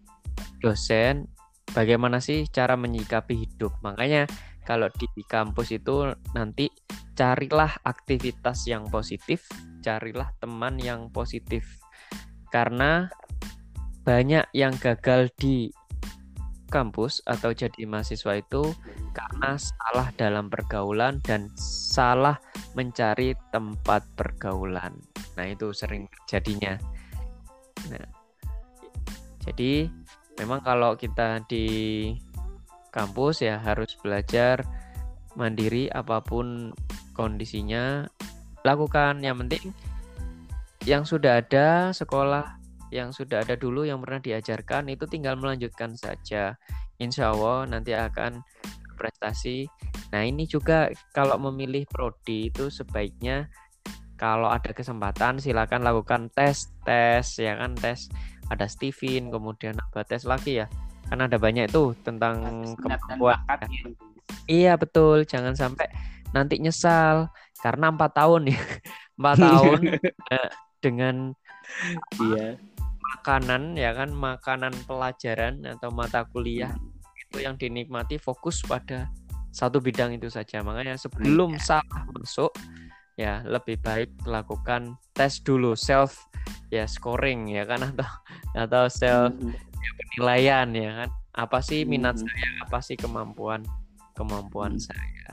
[0.62, 1.28] dosen.
[1.74, 3.82] Bagaimana sih cara menyikapi hidup?
[3.82, 4.30] Makanya
[4.66, 6.70] kalau di kampus itu nanti
[7.16, 9.46] carilah aktivitas yang positif,
[9.82, 11.85] carilah teman yang positif.
[12.56, 13.12] Karena
[14.08, 15.68] banyak yang gagal di
[16.72, 18.72] kampus atau jadi mahasiswa itu
[19.12, 22.40] karena salah dalam pergaulan dan salah
[22.80, 24.96] mencari tempat pergaulan.
[25.36, 26.80] Nah, itu sering jadinya.
[27.92, 28.08] Nah,
[29.44, 29.92] jadi
[30.40, 31.68] memang kalau kita di
[32.96, 34.64] kampus ya harus belajar
[35.36, 36.72] mandiri apa pun
[37.12, 38.08] kondisinya
[38.64, 39.76] lakukan yang penting
[40.86, 42.62] yang sudah ada sekolah
[42.94, 46.56] yang sudah ada dulu yang pernah diajarkan itu tinggal melanjutkan saja.
[47.02, 48.40] Insya Allah nanti akan
[48.96, 49.68] prestasi
[50.16, 53.52] nah ini juga kalau memilih prodi itu sebaiknya
[54.16, 58.08] kalau ada kesempatan silakan lakukan tes tes ya kan tes.
[58.46, 60.70] Ada Steven kemudian apa tes lagi ya.
[61.10, 63.92] Kan ada banyak itu tentang kemampuan bakatnya.
[64.46, 65.90] Iya betul, jangan sampai
[66.32, 68.60] nanti nyesal karena empat tahun ya,
[69.18, 69.80] empat tahun.
[70.32, 70.50] Eh,
[70.86, 71.34] dengan
[72.22, 72.54] iya
[73.18, 76.74] makanan ya kan, makanan pelajaran atau mata kuliah
[77.18, 79.10] itu yang dinikmati fokus pada
[79.50, 80.62] satu bidang itu saja.
[80.62, 82.54] Makanya sebelum salah masuk
[83.16, 86.28] ya lebih baik lakukan tes dulu self
[86.68, 88.10] ya scoring ya kan atau
[88.54, 89.56] atau self Mhm.
[89.96, 91.10] penilaian ya kan
[91.40, 92.28] apa sih minat Mhm.
[92.28, 93.64] saya apa sih kemampuan
[94.20, 94.84] kemampuan Hmm.
[94.92, 95.32] saya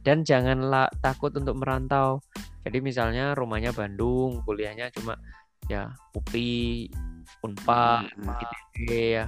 [0.00, 2.24] dan janganlah takut untuk merantau
[2.64, 5.16] jadi misalnya rumahnya Bandung kuliahnya cuma
[5.68, 6.88] ya UPI
[7.40, 8.26] Unpad Mhm.
[8.26, 8.76] ITB
[9.16, 9.26] ya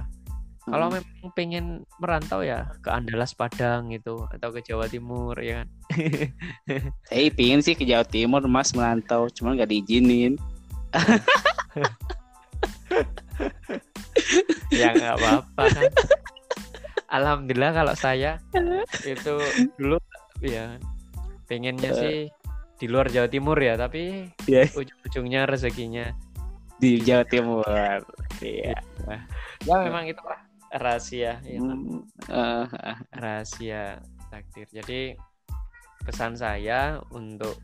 [0.63, 0.95] Kalau Hmm.
[0.95, 1.65] memang pengen
[1.99, 5.67] merantau ya ke Andalas Padang gitu atau ke Jawa Timur ya kan.
[7.11, 10.39] Saya pingin sih ke Jawa Timur mas merantau, cuman nggak diizinin.
[14.71, 15.83] ya nggak apa-apa kan.
[17.19, 18.39] Alhamdulillah kalau saya
[19.03, 19.35] itu
[19.75, 19.99] dulu
[20.47, 20.77] ya
[21.47, 22.17] pengennya sih
[22.79, 24.67] di luar Jawa Timur ya, tapi Ya.
[24.67, 26.11] ujung-ujungnya rezekinya
[26.81, 27.63] Di Jawa Timur.
[28.43, 28.75] Iya.
[29.63, 30.41] ya memang itu lah
[30.73, 31.79] rahasia ya kan?
[31.79, 32.65] Hmm, eh.
[33.13, 34.67] rahasia takdir.
[34.73, 35.15] Jadi
[36.03, 37.55] pesan saya untuk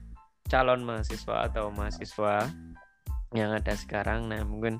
[0.48, 2.48] calon mahasiswa atau mahasiswa
[3.36, 4.80] yang ada sekarang, nah mungkin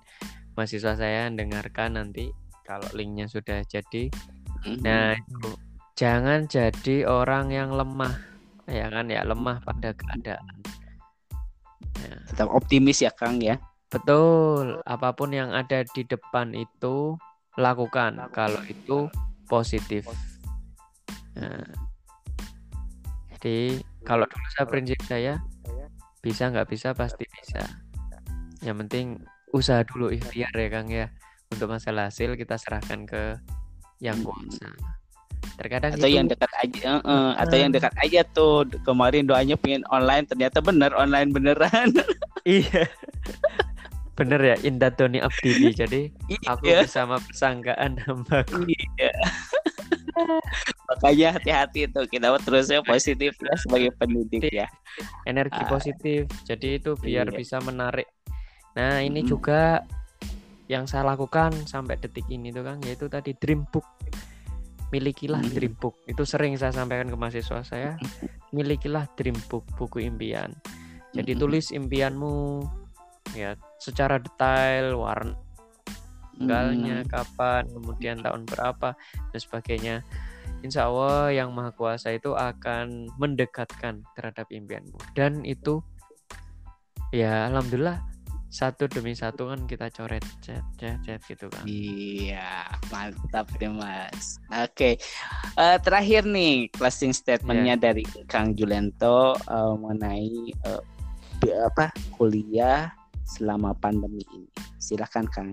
[0.56, 2.32] mahasiswa saya dengarkan nanti
[2.64, 4.08] kalau linknya sudah jadi.
[4.82, 5.50] Nah itu
[6.00, 8.16] jangan jadi orang yang lemah,
[8.72, 10.56] ya kan ya lemah pada keadaan.
[12.32, 13.60] tetap optimis ya Kang ya.
[13.92, 17.20] Betul, apa pun yang ada di depan itu
[17.60, 19.12] lakukan kalau itu
[19.52, 20.08] positif.
[21.36, 21.68] Nah,
[23.36, 25.34] jadi kalau dulu saya prinsip saya
[26.24, 27.60] bisa nggak bisa pasti bisa.
[28.64, 29.06] Yang penting
[29.52, 31.12] usaha dulu ikhtiar ya Kang ya.
[31.52, 33.36] Untuk masalah hasil kita serahkan ke
[34.00, 34.99] yang kuasa.
[35.60, 39.60] Terkadang Atau itu yang dekat aja, eh, eh, atau yang dekat aja tuh kemarin doanya
[39.60, 41.92] pengen online ternyata bener online beneran.
[42.48, 42.88] iya.
[44.16, 45.72] Bener ya Indah Doni Abdidi.
[45.76, 46.02] Jadi
[46.48, 46.88] aku Iya.
[46.88, 48.68] bersama persangkaan hambaku.
[48.68, 49.12] Iya.
[50.90, 54.68] Makanya hati-hati tuh kita terusnya positif ya sebagai pendidik ya.
[55.24, 55.70] energi Ah.
[55.70, 56.28] positif.
[56.44, 57.36] Jadi itu biar Iya.
[57.36, 58.08] bisa menarik.
[58.76, 59.32] Nah, ini Mm-mm.
[59.32, 59.84] juga
[60.68, 63.88] yang saya lakukan sampai detik ini tuh Kang, yaitu tadi dream book.
[64.90, 65.54] Milikilah Mm.
[65.54, 66.02] dream book.
[66.10, 67.96] Itu sering saya sampaikan ke mahasiswa saya.
[68.56, 70.54] Milikilah dream book, buku impian.
[71.14, 71.42] Jadi Mm-mm.
[71.42, 72.66] tulis impianmu
[73.34, 75.38] ya secara detail, warna
[76.40, 77.10] tanggalnya, Hmm.
[77.12, 78.96] kapan, kemudian tahun berapa
[79.30, 79.96] dan sebagainya.
[80.60, 85.80] Insya Allah yang Maha Kuasa itu akan mendekatkan terhadap impianmu dan itu
[87.16, 88.04] ya alhamdulillah
[88.50, 91.62] satu demi satu kan kita coret cet cet cet gitu kan.
[91.64, 94.42] Iya, mantap deh Mas.
[94.50, 94.98] Oke,
[95.54, 97.84] Eh, terakhir nih closing statementnya Iya.
[97.84, 100.50] dari Kang Julento eh, mengenai
[101.40, 102.90] bi- apa kuliah
[103.24, 104.50] selama pandemi ini.
[104.76, 105.50] Silakan Kang.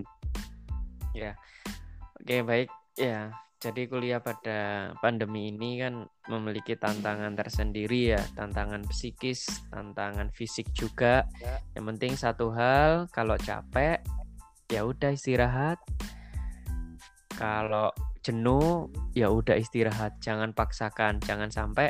[2.17, 3.29] Oke baik ya.
[3.57, 11.25] Jadi kuliah pada pandemi ini kan memiliki tantangan tersendiri ya, tantangan psikis, tantangan fisik juga.
[11.73, 13.97] Yang penting satu hal, kalau capek
[14.69, 15.81] ya udah istirahat.
[17.33, 17.89] Kalau
[18.21, 21.89] jenuh ya udah istirahat, jangan paksakan, jangan sampai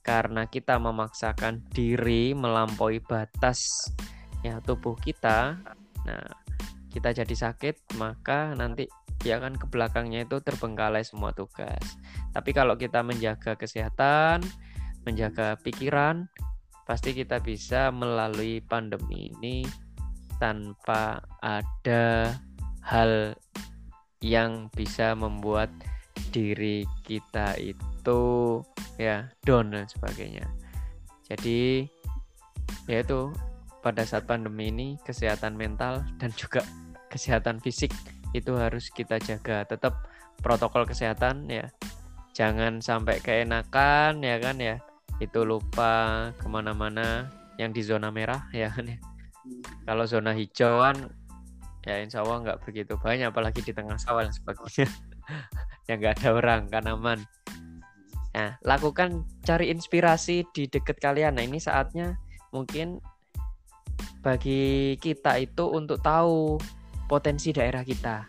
[0.00, 3.92] karena kita memaksakan diri melampaui batas
[4.40, 5.60] ya tubuh kita.
[6.08, 6.28] Nah,
[6.88, 8.88] kita jadi sakit, maka nanti
[9.22, 11.82] ya kan ke belakangnya itu terbengkalai semua tugas.
[12.34, 14.42] Tapi kalau kita menjaga kesehatan,
[15.06, 16.26] menjaga pikiran,
[16.86, 19.66] pasti kita bisa melalui pandemi ini
[20.42, 22.34] tanpa ada
[22.82, 23.38] hal
[24.22, 25.70] yang bisa membuat
[26.34, 28.22] diri kita itu
[28.98, 30.46] ya down dan sebagainya.
[31.26, 31.86] Jadi
[32.90, 33.30] yaitu
[33.82, 36.62] pada saat pandemi ini kesehatan mental dan juga
[37.10, 37.90] kesehatan fisik
[38.32, 39.64] itu harus kita jaga.
[39.64, 40.08] Tetap
[40.40, 41.68] protokol kesehatan ya.
[42.32, 44.80] Jangan sampai keenakan ya kan ya.
[45.20, 47.28] Itu lupa ke mana-mana
[47.60, 48.98] yang di zona merah ya kan ya.
[49.84, 50.96] Kalau zona hijau kan
[51.82, 54.88] ya insya Allah nggak begitu banyak apalagi di tengah sawah dan sebagainya.
[55.90, 57.18] Yang nggak ada orang kan aman.
[58.32, 61.36] Nah lakukan cari inspirasi di dekat kalian.
[61.36, 62.16] Nah ini saatnya
[62.54, 63.02] mungkin
[64.22, 66.56] bagi kita itu untuk tahu
[67.06, 68.26] potensi daerah kita.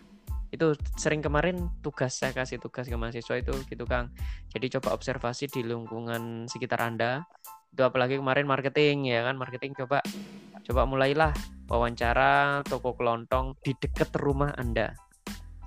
[0.54, 4.14] Itu sering kemarin tugas saya kasih tugas ke mahasiswa itu gitu Kang.
[4.54, 7.26] Jadi coba observasi di lingkungan sekitar Anda.
[7.74, 9.34] Itu apalagi kemarin marketing ya kan?
[9.34, 10.06] Marketing coba
[10.64, 11.34] coba mulailah
[11.66, 14.94] wawancara toko kelontong di dekat rumah Anda.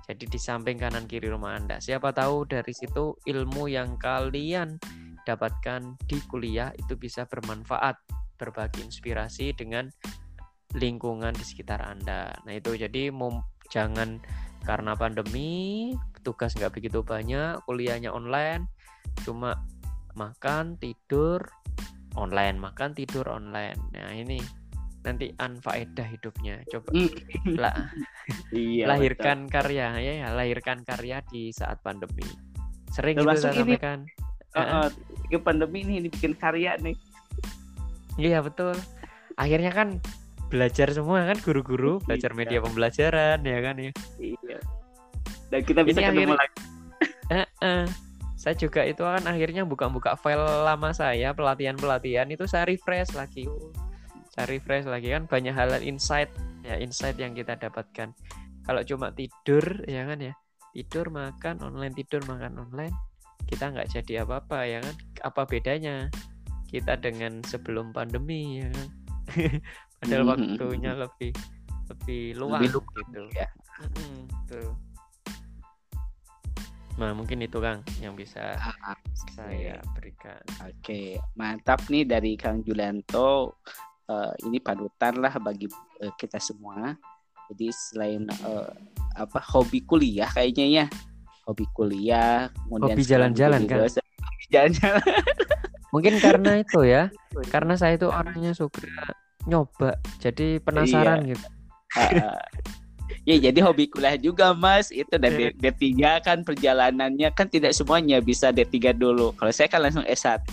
[0.07, 1.83] Jadi di samping kanan kiri rumah Anda.
[1.83, 4.79] Siapa tahu dari situ ilmu yang kalian
[5.27, 7.99] dapatkan di kuliah itu bisa bermanfaat
[8.39, 9.91] berbagi inspirasi dengan
[10.75, 12.35] lingkungan di sekitar Anda.
[12.43, 14.19] Nah itu jadi mom- jangan
[14.63, 15.91] karena pandemi
[16.23, 18.67] tugas nggak begitu banyak, kuliahnya online,
[19.23, 19.55] cuma
[20.13, 21.39] makan tidur
[22.17, 23.77] online, makan tidur online.
[23.95, 24.41] Nah ini
[25.05, 26.59] nanti anfaedah hidupnya.
[26.67, 27.11] Coba Hmm.
[27.55, 27.75] lah
[28.51, 28.91] Iya.
[28.91, 32.27] lahirkan karya ya, ya, lahirkan karya di saat pandemi.
[32.91, 33.59] Sering gitu Termasuk saya ini.
[33.77, 33.99] sampaikan.
[34.03, 34.63] betul.
[34.67, 34.89] Eh,
[35.29, 36.97] ini pandemi ini dibikin karya nih.
[38.17, 38.73] Iya betul.
[39.37, 40.01] Akhirnya kan
[40.47, 42.65] belajar semua kan guru-guru belajar media Iya.
[42.65, 43.91] pembelajaran ya kan ya.
[44.17, 44.59] Iya.
[45.47, 46.59] Dan kita bisa Ini ketemu akhirnya- lagi.
[47.35, 47.85] Eh, eh.
[48.37, 53.49] Saya juga itu kan akhirnya buka-buka file lama saya pelatihan-pelatihan itu saya refresh lagi.
[54.31, 56.29] Saya refresh lagi kan banyak hal insight
[56.61, 58.13] ya insight yang kita dapatkan.
[58.63, 60.33] Kalau cuma tidur ya kan ya
[60.71, 62.93] tidur makan online tidur makan online
[63.49, 64.95] kita nggak jadi apa-apa ya kan
[65.25, 65.95] apa bedanya
[66.69, 68.87] kita dengan sebelum pandemi ya kan
[69.97, 70.31] padahal Mhm.
[70.31, 71.31] waktunya lebih
[71.87, 73.47] lebih luang Lebih luang, gitu ya.
[73.79, 74.67] Mm-mm, betul.
[76.97, 78.97] Nah, mungkin itu Kang yang bisa Ah,
[79.31, 80.41] saya berikan.
[80.65, 83.61] Oke, mantap nih dari Kang Julianto.
[84.03, 85.69] Eh, ini panutan lah bagi
[86.01, 86.97] eh, kita semua.
[87.53, 88.69] Jadi selain eh,
[89.13, 90.85] apa hobi kuliah kayaknya ya,
[91.45, 93.61] hobi kuliah, kemudian Hobi jalan-jalan.
[93.69, 95.05] Hobi jalan-jalan.
[95.93, 97.13] Mungkin karena itu ya,
[97.53, 98.83] karena saya itu orangnya suka
[99.47, 101.47] nyoba, jadi penasaran gitu.
[101.95, 102.35] Ah,
[103.23, 104.91] ya jadi hobi kuliah juga Mas.
[104.91, 107.31] Itu dari D3 kan perjalanannya.
[107.31, 109.31] Kan tidak semuanya bisa D3 dulu.
[109.39, 110.51] Kalau saya kan langsung S1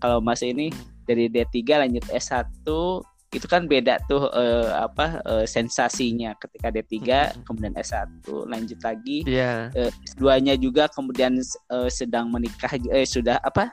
[0.00, 0.72] kalau Mas ini
[1.04, 2.64] dari D3 lanjut S1
[3.30, 6.34] itu kan beda tuh eh, apa eh, sensasinya.
[6.40, 7.44] Ketika D3 Hmm.
[7.44, 9.70] kemudian S1 lanjut lagi Iya,
[10.16, 13.70] S2-nya juga kemudian eh, sedang menikah eh sudah apa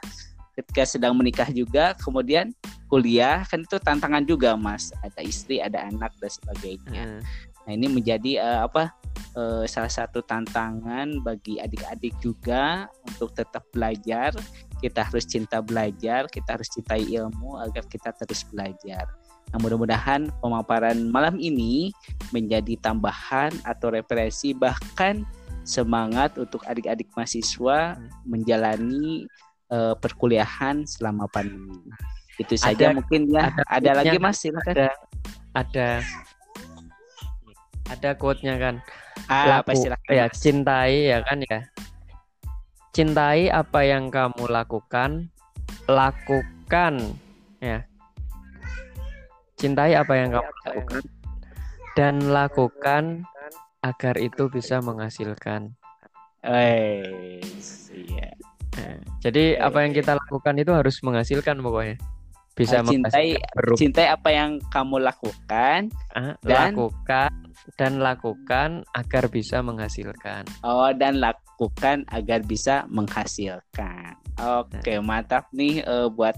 [0.58, 2.50] ketika sedang menikah juga kemudian
[2.90, 3.46] kuliah.
[3.46, 4.90] Kan itu tantangan juga Mas.
[5.06, 7.22] Ada istri ada anak dan sebagainya.
[7.22, 7.22] Eh,
[7.68, 8.96] Nah ini menjadi eh, apa
[9.36, 14.32] eh, salah satu tantangan bagi adik-adik juga untuk tetap belajar.
[14.80, 19.04] Kita harus cinta belajar, kita harus cintai ilmu agar kita terus belajar.
[19.52, 21.92] Nah mudah-mudahan pemaparan malam ini
[22.32, 25.28] menjadi tambahan atau referensi bahkan
[25.68, 29.28] semangat untuk adik-adik mahasiswa menjalani
[29.68, 31.80] eh, perkuliahan selama pandemi.
[32.38, 33.50] Itu saja Ada- mungkin ya.
[33.50, 34.74] ada Ada, lagi Mas silakan.
[34.74, 34.88] ada
[35.54, 35.88] ada
[37.88, 38.76] ada quote-nya kan.
[39.26, 40.12] Ah, apa Laku- silakan.
[40.14, 41.60] ya, cintai ya kan ya.
[42.94, 45.30] Cintai apa yang kamu lakukan,
[45.86, 46.94] lakukan
[47.60, 47.86] ya.
[49.58, 51.04] Cintai apa yang kamu lakukan
[51.98, 53.26] dan lakukan
[53.82, 55.74] agar itu bisa menghasilkan.
[56.46, 58.34] Wes, iya.
[58.78, 61.98] Nah, jadi apa yang kita lakukan itu harus menghasilkan pokoknya.
[62.54, 63.38] Bisa Ah, cintai-
[63.74, 65.94] Cintai apa yang kamu lakukan.
[66.14, 67.30] ah, dan- lakukan
[67.78, 70.46] dan lakukan agar bisa menghasilkan.
[70.62, 74.14] Oh, dan lakukan agar bisa menghasilkan.
[74.38, 76.34] Oke, mantap nih eh, buat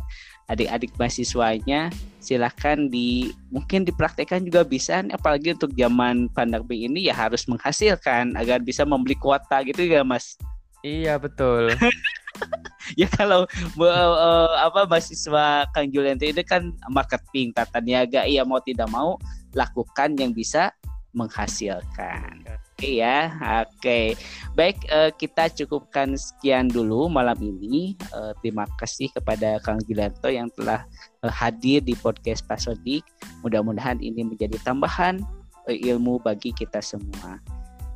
[0.48, 1.92] adik-adik mahasiswanya.
[2.20, 5.00] Silahkan di mungkin dipraktekkan juga bisa.
[5.00, 10.04] nih, Apalagi untuk zaman pandemi ini ya harus menghasilkan agar bisa membeli kuota gitu ya,
[10.04, 10.36] Mas.
[10.82, 11.68] Iya betul.
[12.99, 13.45] ya kalau
[13.80, 19.17] eh, apa mahasiswa Kang Julianto ini kan marketing tata niaga iya mau tidak mau
[19.53, 20.73] lakukan yang bisa
[21.13, 22.45] menghasilkan.
[22.45, 23.34] Oke ya
[23.65, 24.13] oke.
[24.53, 27.97] Baik eh, kita cukupkan sekian dulu malam ini.
[27.97, 30.86] Eh, terima kasih kepada Kang Julianto yang telah
[31.25, 33.03] eh, hadir di podcast Pasodik
[33.41, 35.19] mudah-mudahan ini menjadi tambahan
[35.67, 37.41] eh, ilmu bagi kita semua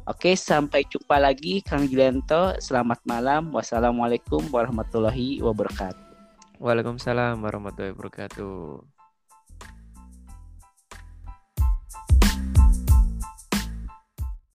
[0.04, 2.60] Oke, sampai jumpa lagi Kang Julianto.
[2.60, 3.56] Selamat malam.
[3.56, 6.04] Wassalamualaikum warahmatullahi wabarakatuh.
[6.60, 8.93] Waalaikumsalam warahmatullahi wabarakatuh.